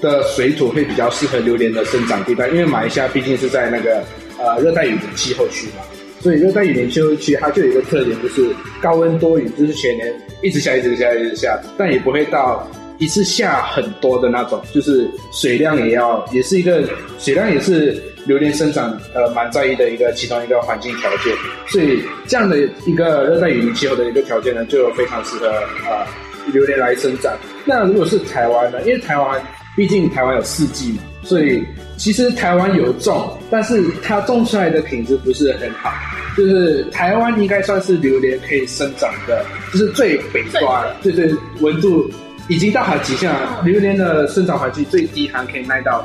[0.03, 4.05] 的水土会比较适合榴莲的生长地带，因为马来西亚毕竟是在那个
[4.39, 5.83] 呃热带雨林气候区嘛。
[6.21, 12.71] 所以热带雨林气候区，它就有一个特点，就是高温多雨，就是全年一直下，一直下，一直下，但也不会到
[13.01, 16.85] 一次下很多的那种，就是水量也要，也是一个
[17.19, 21.35] 水量也是榴莲生长呃蛮在意的一个其中一个环境条件。
[21.67, 25.49] 所以这样的一个热带雨林气候的一个条件呢，就非常适合
[25.89, 26.07] 呃
[26.53, 27.37] 榴莲来生长。
[27.65, 28.81] 那如果是台湾呢？
[28.83, 29.43] 因为台湾
[29.77, 31.65] 毕竟台湾有四季嘛，所以。
[31.97, 35.93] 其实台湾有种，但是它种出来的品质不是很好。
[36.35, 42.11] 就是台湾应该算是榴莲可以生长的，就是最北端，对对，温度
[42.51, 43.63] 已经到达极限了。
[43.65, 46.05] 榴莲的生长环境最低还可以耐到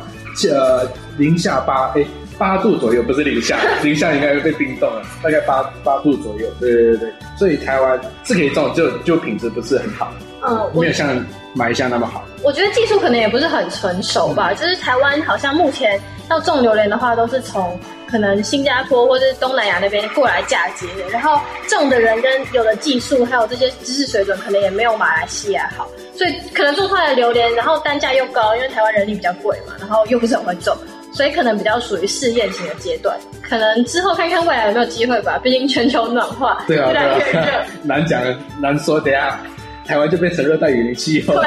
[0.50, 2.06] 呃零下八哎
[2.38, 6.48] 八度左右，不是零下，零下应该会被冰冻了，大概八八度左右。
[6.60, 10.14] 对对对对，所以台湾是可以种，就就品质不是很好，
[10.46, 11.16] 嗯，没有像
[11.54, 12.24] 马来西亚那么好。
[12.44, 30.76] 我觉得技术可能也不是很成熟吧，就是台湾好像目前要种榴莲的话，都是从可能新加坡或者是东南亚那边过来嫁接的，然后种的人跟有的技术还有这些知识水准，可能也没有马来西亚好，所以可能种出来的榴莲，然后单价又高，因为台湾人力比较贵嘛，然后又不是很会种，
[31.14, 38.22] 所以可能比较属于试验型的阶段，可能之后看看未来有没有机会吧， 毕竟全球暖化，对啊，越来越热， 难讲
[38.60, 39.40] 难说，等下
[39.86, 41.36] 台湾就变成热带雨林气候。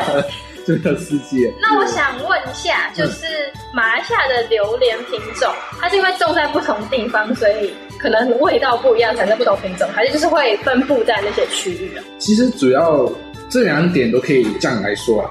[0.69, 1.51] 这个世界。
[1.63, 3.27] 那我想问一下，就是
[3.73, 5.51] 马来西亚的榴莲品种，
[5.81, 12.05] 它是因为种在不同地方，所以可能味道不一样，产生不同品种，还是就是会分布在那些区域啊？
[12.19, 13.11] 其实主要
[13.49, 15.31] 这两点都可以这样来说啊。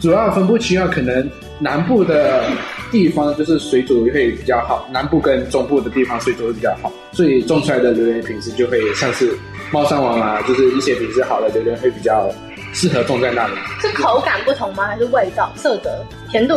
[0.00, 2.44] 主要分布区啊可能南部的
[2.90, 9.36] 地方就是水煮会比较好，南部跟中部的地方水煮会比较好，所以种出来的榴莲品质就会像是
[9.70, 12.30] 猫山王啊，就是一些品质好的榴莲会比较。
[12.74, 13.54] 适合种在那里。
[13.80, 14.86] 是口感不同吗？
[14.86, 16.54] 还是味道、色泽、甜度？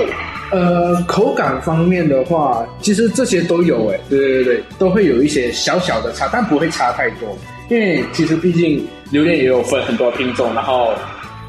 [0.52, 7.36] 呃，口感方面的话，其实这些都有哎，对对对对，都会有一些小小的差，但不会差太多。
[7.72, 10.94] 因为其实毕竟榴莲也有分很多品种，然后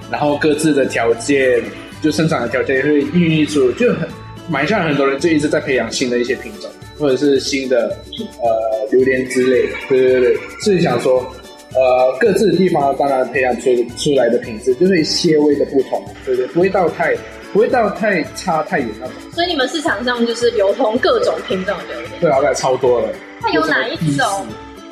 [0.09, 1.61] 然后各自的条件，
[2.01, 4.09] 就生长的条件也会孕育出，就很
[4.49, 7.89] 买下很多人就一直在培养新的一些品种，或者是新的
[8.41, 9.77] 呃榴莲之类的。
[9.89, 11.19] 对对对，是想说，
[11.75, 17.17] 呃，各自的地方当然培养出出来的品质就会些微的不同，对对，不会到太
[17.53, 19.15] 不会到太差太远那种。
[19.33, 23.09] 所以你们市场上就是流通各种品种的榴莲，对啊，超多了。
[23.41, 24.47] 那有哪一种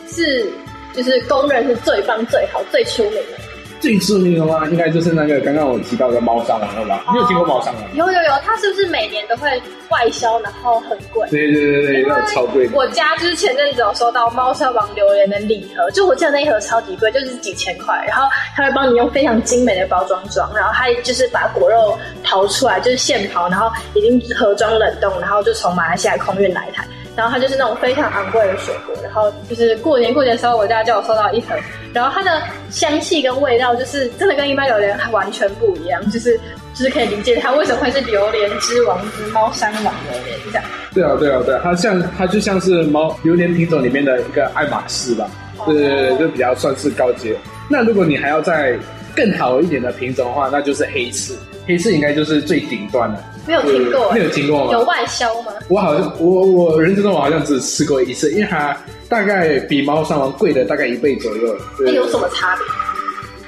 [0.08, 0.44] 是？
[0.94, 3.38] 就是公认是最棒、最好、最出名的。
[3.80, 7.02] 最出名的话，应该就是那个刚刚我提到的猫山王了吧？
[7.12, 7.82] 你有听过猫山王？
[7.94, 9.48] 有有有，它是不是每年都会
[9.88, 11.26] 外销，然后很贵？
[11.30, 12.68] 对对对对，那超贵。
[12.74, 18.04] 我家就是前阵子有收到猫山王榴莲的礼盒，就我记得那一盒超级贵，就是几千块。
[18.06, 26.86] 然后他会帮你用非常精美的包装装，然后他就是把果肉刨出来，就是现刨，然后已经盒装冷冻，然后就从马来西亚空运来台。
[27.16, 31.54] 然后它就是那种非常昂贵的水果，然后就是过年过节的时候，我家就有收到一盒，
[31.92, 36.38] 然后它的香气跟味道就是真的跟一般榴莲完全不一样，就是
[36.74, 40.64] 就是可以理解它为什么会是榴莲之王之猫山王榴莲这样。
[40.94, 45.28] 对啊对啊对，它像它就像是猫榴莲品种里面的一个爱马仕吧，
[45.66, 47.36] 对对对，就比较算是高阶。
[47.68, 48.78] 那如果你还要再
[49.14, 53.22] 更好一点的品种的话，那就是黑刺，黑刺应该就是最顶端的。
[53.46, 54.72] 没有听过，没有听过吗？
[54.72, 55.52] 有外销吗？
[55.68, 58.76] 我好像我我人生中我好像只吃过一次，因为它
[59.08, 61.56] 大概比猫山王贵的大概一倍左右。
[61.80, 62.64] 那有什么差别？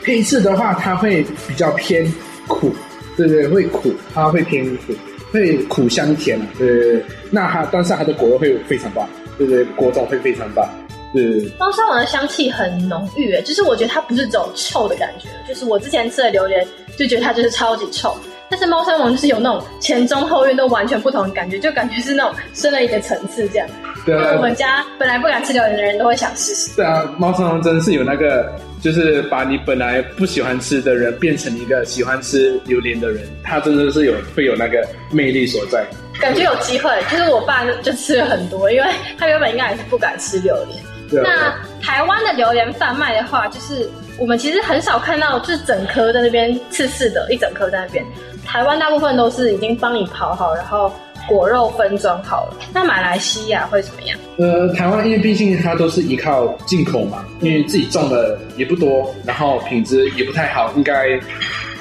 [0.05, 2.13] 黑刺的话，它会比较偏
[2.49, 2.75] 苦，
[3.17, 4.95] 对对，会苦，它会偏苦，
[5.31, 7.05] 会苦香甜，对对对。
[7.31, 10.69] 那它但是它的果肉会非常棒，对对，果种会非常棒。
[11.15, 11.23] 对，
[11.59, 16.67] 猫山王的香气很浓郁，就是我觉得它不是这种臭的感觉，就是我之前吃的榴莲
[16.99, 18.17] 就觉得它就是超级臭。
[18.53, 23.67] 但是猫山王就是有那种前中后院都完全不同的感觉，就感觉是那种升了一个层次这样。
[24.05, 26.77] 对啊，我们家本来不敢吃榴莲的人都会想试试。
[26.77, 35.83] 对啊，猫山王真的是有那个，就是把你本来不喜欢吃的人变成一个喜欢吃榴莲的人，他真的是有会有那个魅力所在。
[36.21, 38.87] 感觉有机会，就是我爸就吃了很多，因为
[39.19, 40.79] 他原本应该也是不敢吃榴莲。
[41.25, 43.89] 那台湾的榴莲贩卖的话，就是
[44.19, 48.05] 我们其实很少看到，就是整颗在那边刺刺的，一整颗在那边。
[48.45, 50.93] 台湾大部分都是已经帮你刨好，然后
[51.29, 52.57] 果肉分装好了。
[52.75, 54.19] 那马来西亚会怎么样？
[54.39, 61.19] 呃，台湾因为毕竟它都是依靠进口嘛，因为自己种的也不多，然后品质也不太好，应该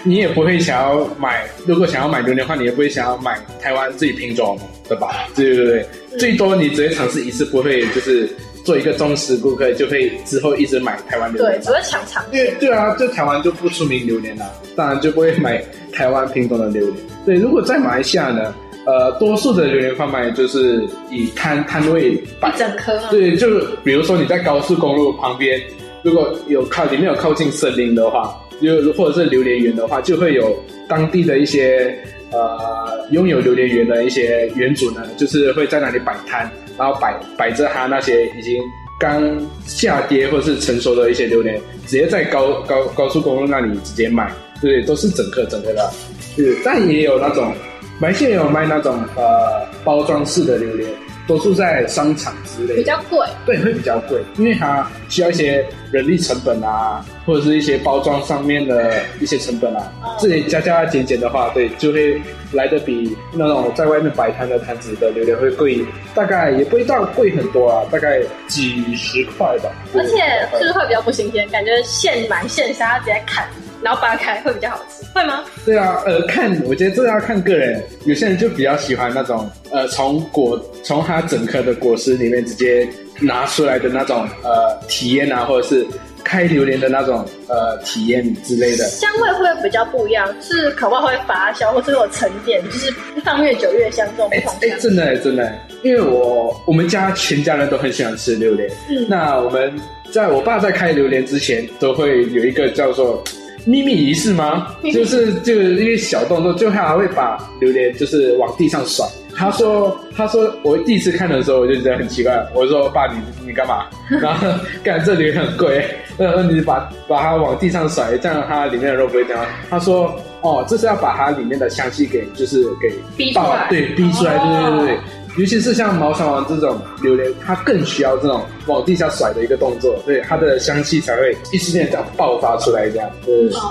[0.04, 1.44] 你也不会想要买。
[1.66, 5.28] 如果想要买榴莲的话，你也不会想要买台湾自己品种的吧？
[5.36, 8.30] 对对对，最多你只会尝试一次，不会就是
[8.64, 11.60] 做一个忠实顾客，就会之后一直买台湾榴莲。
[11.60, 12.24] 对，只会抢尝。
[12.32, 15.64] 因为对啊，就台湾就不出名榴莲了，当然就不会买。
[15.94, 18.54] 台湾品种的榴莲，对，如果在马来西亚呢，
[18.86, 22.52] 呃，多数的榴莲贩卖就是以摊摊位摆。
[22.58, 23.48] 整颗，对，就
[23.84, 25.62] 比如说你在高速公路旁边，
[26.04, 30.56] 如果有靠里面有靠近森林的话，就或者是榴莲园的话，就会有
[30.88, 31.96] 当地的一些
[32.32, 38.62] 呃拥有榴莲园的一些园主呢，就是会在那里摆摊，然后摆摆着他那些已经
[39.00, 39.22] 刚
[39.66, 44.32] 下跌或者是成熟的一些榴莲，直接在高高高速公路那里直接卖。
[44.62, 45.92] 对，都是整颗整颗的，
[46.36, 47.54] 是，但也有那种，
[48.00, 50.88] 买线有卖那种呃包装式的榴莲，
[51.28, 62.22] 多数在商场之类，比较贵，对，会比较贵，因为它需要一些人力成本啊，或者是一些包装上面的一些成本啊，自己加加减减的话，对，就会
[62.52, 69.72] 来的比那种在外面摆摊的摊子的榴莲会贵，大概也不会到贵很多啊，大概几十块吧。
[69.96, 70.18] 而且
[70.58, 71.48] 是不是会比较不新鲜？
[71.50, 73.48] 感觉现买现杀直接砍。
[73.82, 75.44] 然后扒开会比较好吃，会吗？
[75.66, 77.84] 对啊，呃，看，我觉得这要看个人。
[78.06, 82.88] 有些人就比较喜欢那种，呃，从果从它整颗的果实里面直接
[83.20, 85.86] 拿出来的那种，呃，体验啊，或者是
[86.24, 88.86] 开榴莲的那种，呃，体验之类的。
[88.86, 90.28] 香味会比较不一样？
[90.42, 94.58] 是可不会发酵，或是有沉淀，就是放越久越香这种不同。
[94.62, 95.52] 哎，真的真的，
[95.84, 98.70] 因为我我们家全家人都很喜欢吃榴莲。
[98.90, 99.74] 嗯，那我们
[100.12, 103.24] 在我爸在开榴莲之前，都会有一个叫做。
[103.66, 104.68] 秘密仪式吗？
[104.94, 109.06] 就是就是因为小动作，就他还会把榴莲就是往地上甩。
[109.34, 113.86] 他说他说我第一次看的时候我就觉得很奇怪，我说爸你你干嘛？
[114.22, 114.48] 然后
[114.84, 115.86] 干这里很贵，
[116.20, 119.38] 然后你把把它往地上甩，这样它里面的肉不会掉。
[119.70, 125.00] 他说哦，这是要把它里面的香气给就是给逼出来，对逼出来，对对对对。
[125.38, 133.10] 尤其是像毛小王这种榴莲，它更需要这种往地下甩的一个动作，对它的香气才会一时间这样爆发出来这样。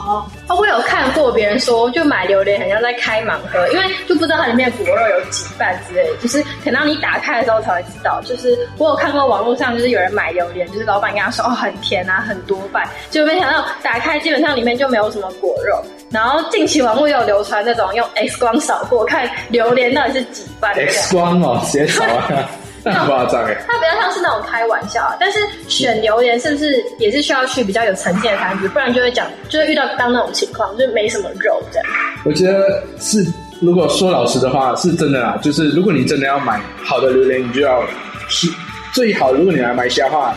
[0.08, 8.20] 哦，我有看过别人说，就买榴莲很像在开盲盒，因为就不知道它里面果肉有几瓣之类，就是等到你打开的时候才会知道。
[8.24, 15.82] 就是我有看过网络上，就是有人买榴莲，就是老板跟他说哦很甜啊，很多瓣，就没想到打开基本上里面就没有什么果肉。
[16.10, 20.74] 然后近期网络有流传那种用 X 光扫过看榴莲到底是几瓣。
[20.74, 22.50] X 光哦，直接扫啊，
[22.82, 23.56] 那夸张哎。
[23.68, 25.38] 它比较像是那种开玩笑，啊但是
[25.68, 31.88] 选榴莲是不是也是需要去比较有层次的摊子，不然就会讲，就会遇到当那种情况，就没什么肉这样。
[32.24, 33.24] 我觉得是，
[33.60, 35.38] 如果说老实的话，是真的啦。
[35.40, 37.84] 就是如果你真的要买好的榴莲，你就要
[38.28, 38.48] 是
[38.92, 39.32] 最好。
[39.32, 40.34] 如果你来买虾的话，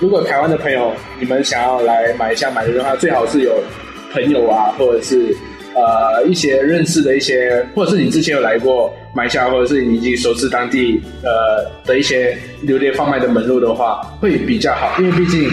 [0.00, 0.90] 如果台湾的朋友
[1.20, 3.52] 你们想要来买一下买榴莲的话，最好是有。
[4.12, 5.34] 朋友啊，或者是
[5.74, 14.94] 呃一些认识的一些，或者是你之前有来过买下，或者是你已经熟知当地呃的一些榴莲贩卖的门路的话，会比较好。
[15.00, 15.50] 因为毕竟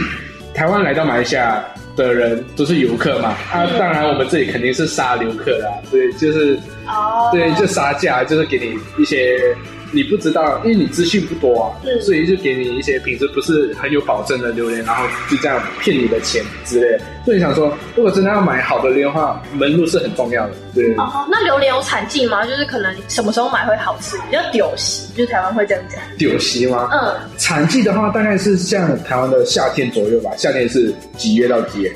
[0.54, 1.64] 台湾来到马来西亚
[1.96, 6.58] 的人都是游客嘛，啊，当然我们这里肯定是杀游客的，对，就是
[6.88, 9.56] 哦，对，就杀价，就是给你一些。
[9.92, 16.98] 你不知道，因为你资讯不多啊，所以就给你一些品质不是很有保证的榴莲，然后就这样骗你的钱之类。
[17.26, 20.54] 所以想说，如果真的要买好的榴莲的话，门路是很重要的。
[20.74, 20.94] 对。
[20.96, 22.46] 哦，那榴莲有产季吗？
[22.46, 24.18] 就是可能什么时候买会好吃？
[24.30, 26.00] 比较丢席，就是台湾会这样讲。
[26.18, 26.90] 丢席吗？
[26.92, 27.16] 嗯。
[27.38, 30.32] 产季的话，大概是像台湾的夏天左右吧。
[30.38, 31.92] 夏天是几月到几月？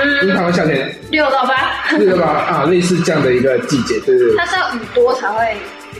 [0.00, 0.22] 嗯。
[0.22, 1.96] 因为台湾夏天六到八。
[1.98, 4.36] 六到八啊，类似这样的一个季节，对对。
[4.36, 5.56] 它是要雨多才会。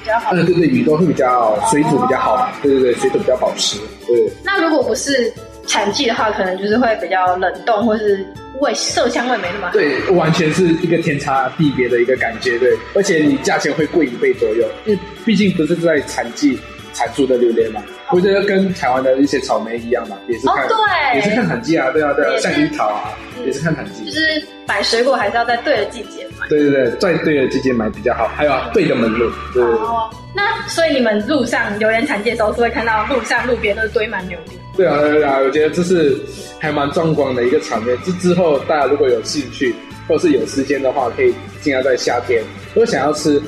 [0.07, 3.77] 比较好，嗯，对对，雨都会比较水煮比较好嘛，对对对，水煮比较保湿。
[4.07, 4.31] 对。
[4.45, 5.33] 那如果不是
[5.67, 8.25] 产季的话，可能就是会比较冷冻，或是
[8.61, 9.73] 味色香味没那么好。
[9.73, 12.71] 对，完全是一个天差地别的一个感觉，对。
[12.95, 16.57] 而且你价钱会贵一倍左右，因为毕竟不是在产季
[16.95, 17.83] 产出的榴莲嘛。
[18.13, 20.69] 我觉得跟台湾的一些草莓一样嘛，也是看，
[21.17, 23.11] 也是看产季啊，对啊对啊，像樱桃啊，
[23.45, 24.05] 也是看产季。
[24.05, 26.47] 就是买水果还是要在对的季节买。
[26.49, 29.27] 对对对，在对的季节买比较好，还有对的门路。
[29.57, 34.59] 哦，那所以你们路上榴莲产季的时候，是会看到路上路边都是堆满榴莲。
[34.77, 36.17] 对啊对啊，我觉得这是
[36.61, 37.97] 还蛮壮观的一个场面。
[38.05, 39.75] 这之后大家如果有兴趣
[40.07, 42.41] 或是有时间的话，可以尽量在夏天，
[42.75, 43.43] 如果想要吃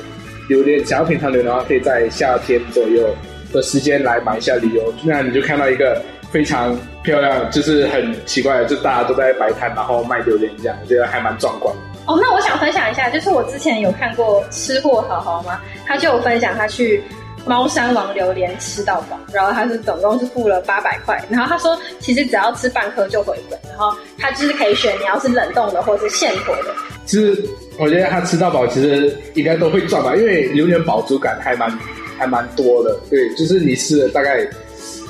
[0.49, 3.15] 榴莲，想要品尝榴莲的话，可以在夏天左右。
[3.51, 11.73] 的时间来买一下旅游，那你就看到一个非常漂亮，就是很奇怪的，就大家都在摆摊，然后卖榴莲这样，我觉得还蛮壮观。
[12.05, 15.59] 哦，那我想分享一下，就是我之前有看过吃货好好吗？
[15.85, 17.03] 他就有分享他去
[17.45, 26.73] 猫山王榴莲吃到饱，然后他是总共是付了八百块，然后他说其实只要吃半颗就回本，然后他就是可以选你要是冷冻的或者是现活的。
[27.05, 27.43] 其实
[27.79, 31.71] 我觉得他吃到饱其实应该都会赚吧，因为榴莲饱足感还蛮。
[32.19, 34.45] 还蛮多的，对，就是你吃了大概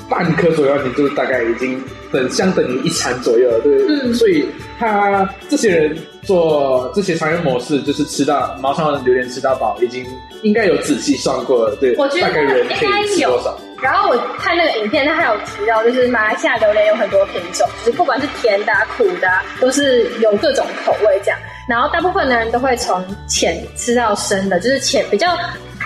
[0.08, 1.82] 半颗左右，你就大概已经
[2.12, 4.46] 等相等于一餐左右了，对，嗯，所以
[4.78, 10.06] 他这些人做这些商业模式，就是吃到毛上榴莲吃到饱，已经
[10.42, 13.58] 应该有仔细算过了，对，我觉得大概人可以吃多少。
[13.82, 21.38] 然后我看那个影片，他还有提到，就是马来西亚榴莲有很多品种，就是不管是甜的、苦的，都是有各种口味这样。
[21.66, 25.28] 然后大部分的人都会从浅吃到深的，就是浅比较。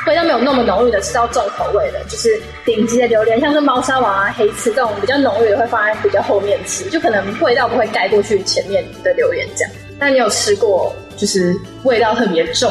[0.06, 9.72] 味道没有那么浓郁的，吃到重口味的，就是顶级的榴莲，像是猫山王啊、黑刺这种比较浓郁的，会放在比较后面吃，就可能味道不会盖过去前面的榴莲这样。
[9.98, 12.70] 那你有吃过就是味道特别重？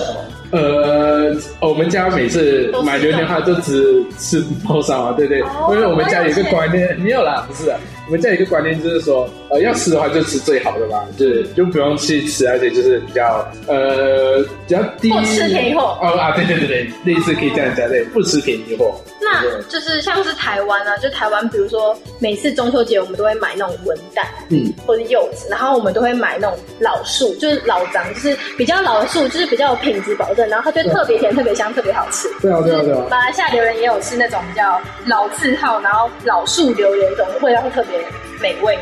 [0.53, 5.39] 呃，我们家每次买榴莲的话，就只吃猫砂王，对对，
[5.71, 7.73] 因为我们家有一个观念，没有啦，不是。
[8.05, 15.09] 我们家有一个观念，就是说，呃，要吃的话就吃最好的吧，就是就不用去吃而且就是比较呃比较低。
[15.09, 15.97] 不吃便宜货。
[16.01, 18.95] 哦啊，对对对对，类似可以这样讲，对，不吃便宜货。
[19.41, 32.27] 那就是像是台湾啊，就台湾，比如说每次中秋节，我们都会买那种文旦，嗯，或者柚子，然后我们都会买那种老树，就是老张，就是比较老的树，就是比较有品质保证，然后它就特别甜、特别香、特别好吃。
[32.41, 33.05] 对啊，对啊，对啊。
[33.09, 37.99] 马来西亚榴莲也有吃那种比较老字号，然后老树榴莲，这种味道会特别。
[38.41, 38.77] 美味，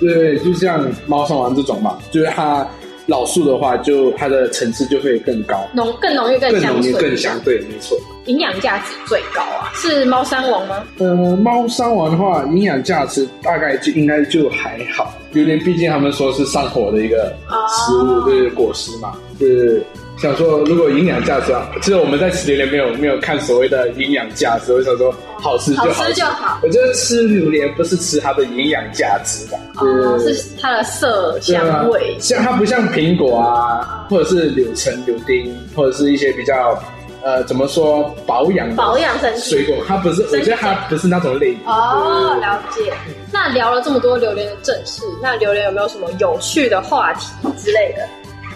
[0.00, 2.66] 对，就像猫山王这种嘛，就是它
[3.06, 7.96] 老树的话，就它的层次就会更高，浓更浓郁、更香，更香，对，没错。
[8.26, 10.84] 营养价值最高啊，是猫山王吗？
[10.98, 17.34] 呃，猫山王的话，营养价值大概就应该就还好，榴莲毕竟他们说是上火的一个
[17.68, 19.82] 食物，就是，果实嘛，就是。
[20.18, 26.04] 想说，如果营养价值啊，其实我们在吃榴莲没有没有看所谓的营养价值，我想说好吃就好。
[26.04, 26.58] 吃就好。
[26.62, 32.16] 我觉得吃榴莲不是吃它的营养价值吧，哦，是它的色香味。
[32.18, 36.82] 像它不像苹果啊，或者是柳橙、柳丁，或者是一些比较
[37.26, 42.38] 呃，怎么说保养保养身体水果，它不是，我觉得它不是那种类哦。
[42.40, 42.92] 了解。
[43.32, 47.26] 那聊了这么多榴莲的正事，那榴莲有没有什么有趣的话题
[47.58, 48.08] 之类的？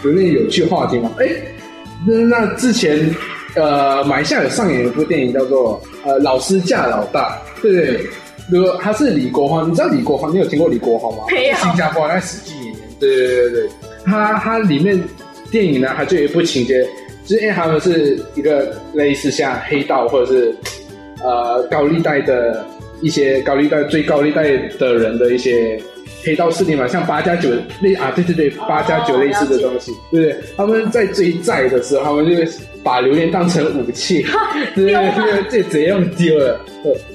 [0.05, 1.11] 榴莲有趣话题吗？
[1.18, 1.27] 哎，
[2.07, 3.12] 那那之前
[3.57, 8.07] 呃，马来西亚有上演一部电影叫做呃《老师嫁老大》，对不对？
[8.53, 10.33] 如果他是李国煌，你知道李国煌？
[10.33, 11.25] 你有听过李国煌吗？
[11.29, 11.57] 没有。
[11.57, 13.71] 新加坡那十几年，对对对对，
[14.05, 14.97] 他他里面
[15.51, 16.89] 电影呢，他就有一部情节。
[17.25, 20.55] 就是因为他们是一个类似像黑道或者是
[21.23, 22.64] 呃高利贷的
[23.03, 25.81] 一些高利贷最高利贷的人的一些
[26.25, 27.49] 黑道势力嘛，像八加九
[27.81, 30.37] 类啊，对对对，八加九类似的东西，对不对？
[30.57, 32.53] 他们在追债的时候，他们就
[32.83, 34.23] 把榴莲当成武器，
[34.75, 36.61] 对 对对，这直接用丢了。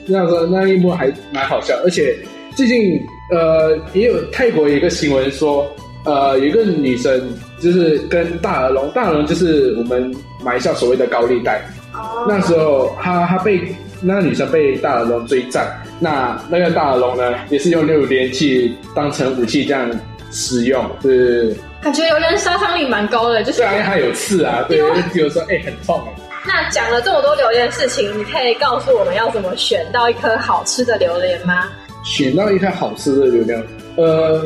[0.08, 2.16] 那时候那一幕还蛮好笑，而且
[2.56, 3.00] 最近
[3.32, 5.70] 呃也有泰国一个新闻说。
[6.08, 7.28] 呃，有一个女生
[7.60, 11.62] 就是跟大耳龙，大耳龙就是我们买下所谓的高利贷。
[11.94, 12.26] 哦。
[12.28, 13.62] 那时候，她她被
[14.02, 15.66] 那个女生被大耳龙追债，
[16.00, 19.90] 那那个大耳龙呢，也是用榴莲器当成武器这样
[20.32, 21.56] 使用，是。
[21.82, 23.60] 感觉榴莲杀伤力蛮高的，就是。
[23.60, 24.78] 对啊，因为它有刺啊，对，
[25.14, 26.22] 比如说，哎，很痛哎。
[26.46, 31.64] 那讲了这么多榴莲的事情，你可以告诉我们要怎么选到一颗好吃的榴莲吗？
[32.04, 33.64] 选到一颗好吃的榴莲，
[33.96, 34.46] 呃，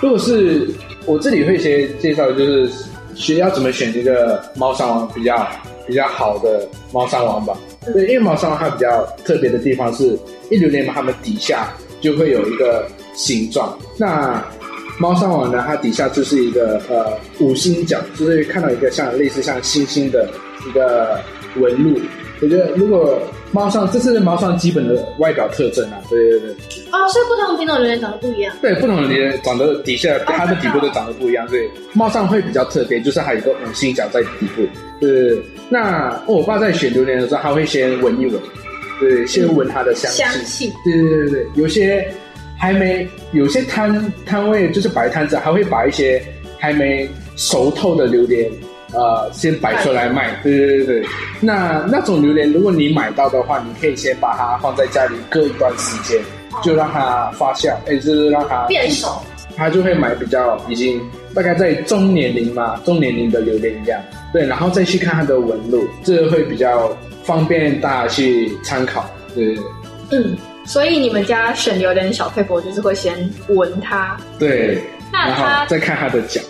[0.00, 0.68] 如果是。
[1.06, 2.70] 我这里会先介绍，就是
[3.14, 5.48] 学要怎么选一个猫山王比较
[5.86, 7.56] 比较好的猫山王吧。
[7.84, 10.18] 对，因为猫山王它比较特别的地方是，
[10.50, 13.76] 一榴莲它们底下就会有一个形状。
[13.96, 14.44] 那
[14.98, 20.28] 猫山王呢，它底下就是一个呃五星角，就是看到一个像类似像星星的
[20.68, 21.18] 一个
[21.56, 21.98] 纹路。
[22.42, 23.20] 我觉得如果
[23.52, 26.50] 猫上，这是猫上基本的外表特征啊，对对对。
[26.90, 28.54] 哦，所以不同品种榴莲长得不一样。
[28.62, 31.46] 对，不同的榴莲长得底下它的底部都长得不一样。
[31.48, 34.62] 对，猫上会比较特别，就是还有一个五星角在底部。
[35.00, 35.38] 对，
[35.68, 38.40] 那我爸在选榴莲的时候，他会先闻一闻，
[38.98, 40.72] 对，先闻它的香香气。
[40.84, 42.10] 对对对对，有些
[42.58, 46.22] 还没，有些摊摊位就是摆摊子，还会把一些
[46.58, 48.50] 还没熟透的榴莲。
[48.92, 51.08] 呃，先摆出来卖，对对对对。
[51.40, 56.20] 那那种榴莲，如果你买到的话，你可以先把它放在家里，搁一段时间，
[56.62, 59.22] 就让它发酵，哎，就是让它变熟，
[59.56, 61.00] 它就会买比较已经
[61.34, 64.00] 大概在中年龄嘛，中年龄的榴莲一样。
[64.32, 66.90] 对，然后再去看它的纹路，这个会比较
[67.22, 69.08] 方便大家去参考。
[69.34, 69.64] 对对对。
[70.12, 73.14] 嗯，所以你们家选榴莲小配博就是会先
[73.48, 74.82] 闻它，对，
[75.12, 76.40] 然后再看它的角。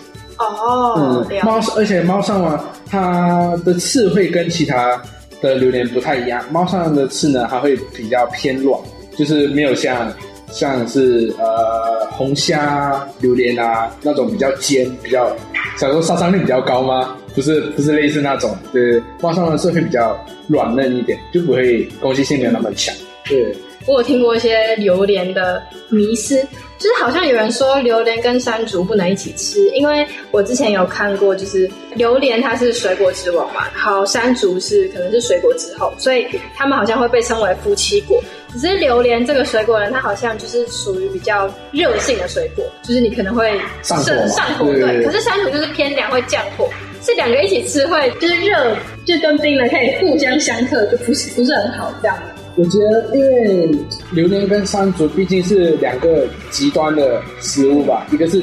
[0.41, 5.01] 哦，嗯，猫，而且猫上王它的刺会跟其他
[5.41, 6.43] 的榴莲不太一样。
[6.51, 8.79] 猫上的刺呢，它会比较偏软，
[9.17, 10.11] 就是没有像
[10.51, 15.35] 像是呃红虾榴莲啊那种比较尖，比较
[15.77, 17.15] 想说杀伤力比较高吗？
[17.33, 20.17] 不是，不是类似那种，对，猫上的刺会比较
[20.47, 22.93] 软嫩一点，就不会攻击性没有那么强。
[23.23, 26.45] 对，我有听过一些榴莲的迷思。
[26.77, 36.25] 就是好像有人说榴莲跟山竹不能一起吃，因为我之前有看过，就是榴莲它是水果之王嘛，好山竹是可能是水果之后，所以
[36.55, 38.19] 他们好像会被称为夫妻果。
[38.51, 45.05] 只是榴莲这个水果呢，它好像就是属于比较热性的水果，就是你可能会上上火，对。
[45.05, 46.67] 可是山竹就是偏凉，会降火，
[47.03, 48.75] 是两个一起吃会就是热，
[49.05, 52.17] 就跟冰了可以互相相克，就不是不是很好这样。
[52.57, 53.71] 我觉得，因为
[54.11, 58.41] 榴莲跟山竹毕竟是两个极端的食物吧，一个是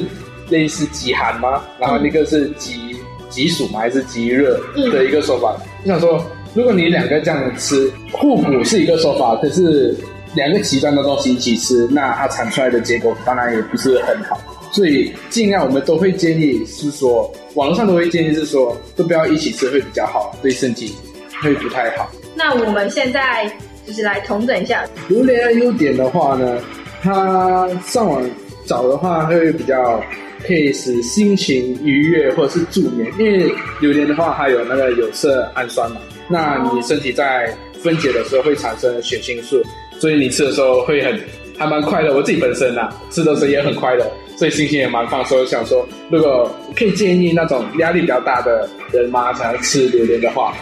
[0.49, 1.63] 类似极寒吗？
[1.79, 2.95] 然后一个是极
[3.29, 4.59] 极暑嘛，还是极热
[4.91, 5.55] 的一个说法。
[5.83, 9.95] 我想说，如果你两个这样子吃，互补是一个说法，可是
[10.33, 14.41] 两个极端的东西一起吃，那它产出来的结果当然也不是很好。
[14.71, 20.95] 所以尽量我们都会建议是说，网络上都会建议是说，都不要一起吃会比较好，对身体
[21.43, 22.09] 会不太好。
[22.35, 23.51] 那我们现在。
[23.89, 26.61] 就是来重整一下榴莲的优点的话呢，
[27.01, 28.23] 它上网
[28.67, 29.99] 找的话会比较
[30.45, 35.97] 可以使心情愉悦或者是助眠，因为榴莲的话它有那个有色氨酸嘛，
[36.29, 39.59] 那你身体在分解的时候会产生血清素，
[39.99, 41.19] 所以你吃的时候会很
[41.57, 42.15] 还蛮快乐。
[42.15, 44.05] 我自己本身呐吃的时候也很快乐，
[44.37, 45.43] 所以心情也蛮放松。
[45.47, 50.53] 想说如果可以建议那种压力比较大的人嘛，想要吃榴莲的话。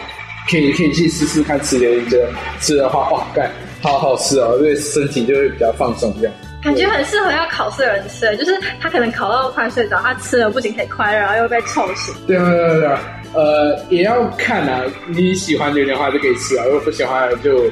[0.49, 2.27] 可以可以去试试看吃榴莲，
[2.59, 6.33] 吃的话哇，干好好吃哦，对身体就会比较放松这样。
[6.63, 12.13] 感觉很适合要考试的人吃，就是他可能考到快睡着，他吃了不仅可以快乐，然后又被臭醒。
[12.25, 13.01] 对对对啊对啊，
[13.33, 17.65] 呃，也要看啊，你喜欢榴莲的话就可以吃啊，如果不喜欢就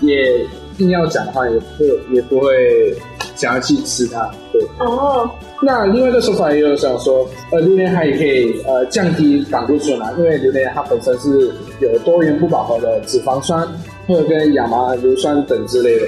[0.00, 0.44] 也
[0.78, 2.94] 硬要讲的话，也不也不会
[3.42, 4.30] 想要去吃它。
[4.52, 5.28] 对哦。
[5.60, 13.66] 那另外一个说法也有想说，呃，榴莲它也可以呃降低胆固醇啊，因为榴莲它本身是有多元不饱和的脂肪酸，
[14.06, 16.06] 或者跟亚麻硫酸等之类的。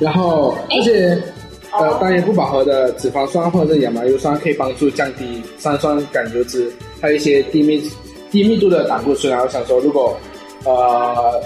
[0.00, 1.20] 然后而且
[1.72, 7.82] 呃单元不饱和的脂肪酸或者是亚麻油酸可以帮助降低三酸甘油脂，还有一些低密
[8.30, 9.32] 低密度的胆固醇。
[9.32, 10.16] 然后想说，如果
[10.64, 11.40] 呃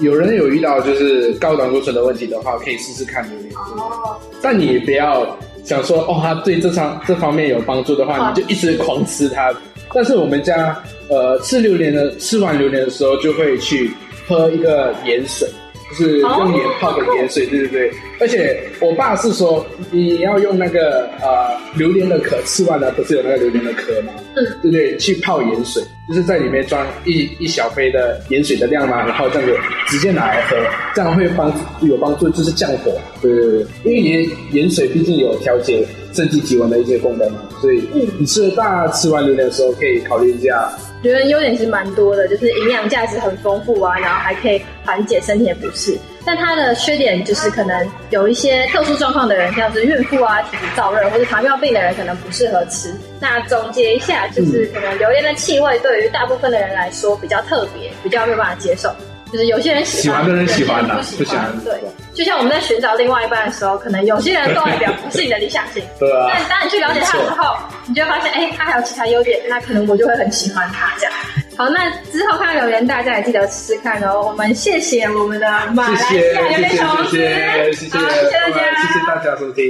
[0.00, 3.52] 有人有遇到就是高胆固醇的问题的话，可以试试看榴莲。
[3.54, 4.16] 哦。
[4.42, 5.36] 但你不要。
[5.64, 9.52] 想说哦，它对这方这方面有帮助的话，你就一直狂吃它。
[9.92, 13.90] 但是我们家呃吃榴莲的，吃完榴莲的时候就会去
[14.26, 15.46] 喝一个盐水，
[15.90, 17.92] 就是用盐泡的盐水，对对对。
[18.20, 24.12] 而且我爸是说，你要用那个呃榴莲的壳，吃完了不是有那个榴莲的壳吗？
[24.34, 25.82] 嗯，对对，去泡盐水。
[26.08, 29.54] 就是在里面装一一小杯的盐水的量嘛，然后这样子
[29.88, 30.56] 直接拿来喝，
[30.94, 32.92] 这样会帮有帮助，就是降火。
[33.20, 37.82] 对对对，因为盐盐水毕竟有调节身体体温的一些功能嘛，所以
[38.18, 40.72] 你吃大吃完榴莲的时候可以考虑一下。
[41.02, 45.96] 觉得优点是蛮多的，就是营养价值很丰富啊，然后还可以缓解身体的不适。
[46.24, 52.92] 但它的缺点就是可能有一些特殊状况的人，像是孕妇啊、体质燥热或者糖尿病的人，可能不适合吃。
[53.18, 58.94] 那总结一下，就是可能榴莲的气味对于大部分的人来说比较特别，比较没有办法接受。
[59.32, 61.52] 就是有些人喜欢，的人喜欢的，不喜欢。
[61.64, 61.74] 对，
[62.14, 65.82] 就像我们在寻找另外一半的时候，可能有些人的外表不是你的理想型。
[66.00, 66.30] 对啊。
[66.32, 67.56] 但当你去了解他之后，
[67.86, 71.12] 你就会发现，哎，他还有其他优点，那可能我就会很喜欢他这样。
[71.56, 74.22] 好，那之后看到留言，大家也记得试试看哦。
[74.28, 76.76] 我们谢谢我们的马来西亚留言谢
[77.10, 79.64] 谢，谢谢大家，谢谢大家收听。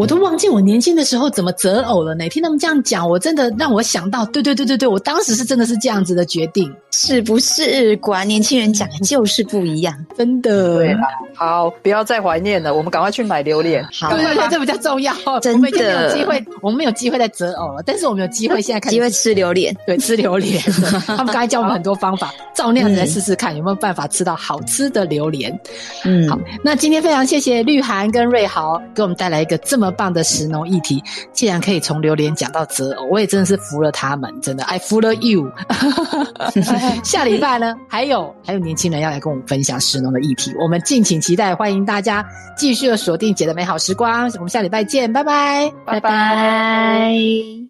[0.00, 2.26] 我都忘记我年轻的时候怎么择偶了呢？
[2.30, 7.94] 听他们这样讲，我真的让我想到，对对对对对，我当时是真的是这样子的决定，是不是？
[7.98, 10.76] 果然年轻人讲的就是不一样，真的。
[10.76, 10.96] 对
[11.34, 13.86] 好，不要再怀念了，我们赶快去买榴莲。
[13.92, 15.14] 好，对对对，这比较重要。
[15.40, 20.58] 真的， 没有机会，我们没有机会再择偶了，但是我们有机会现在开始机会吃榴莲，对，吃榴莲。
[21.06, 25.52] 他们刚才教我们很多方法，照那样子来试试看，有没有办法吃到好吃的榴莲。
[26.06, 30.60] 嗯，好，那今天非常谢谢绿涵跟瑞豪给我们带来一个这么棒的石农。
[30.70, 35.50] 议题竟然可以从榴莲讲到择偶，我也真的是服了他们，真的，I 服了 you。
[37.02, 42.24] 下礼拜呢，还有还有年轻人要来跟我们分享石农的议题，我们敬请期待，欢迎大家
[42.56, 47.69] 继续的锁定姐的美好时光，我们下礼拜见，拜拜，拜拜。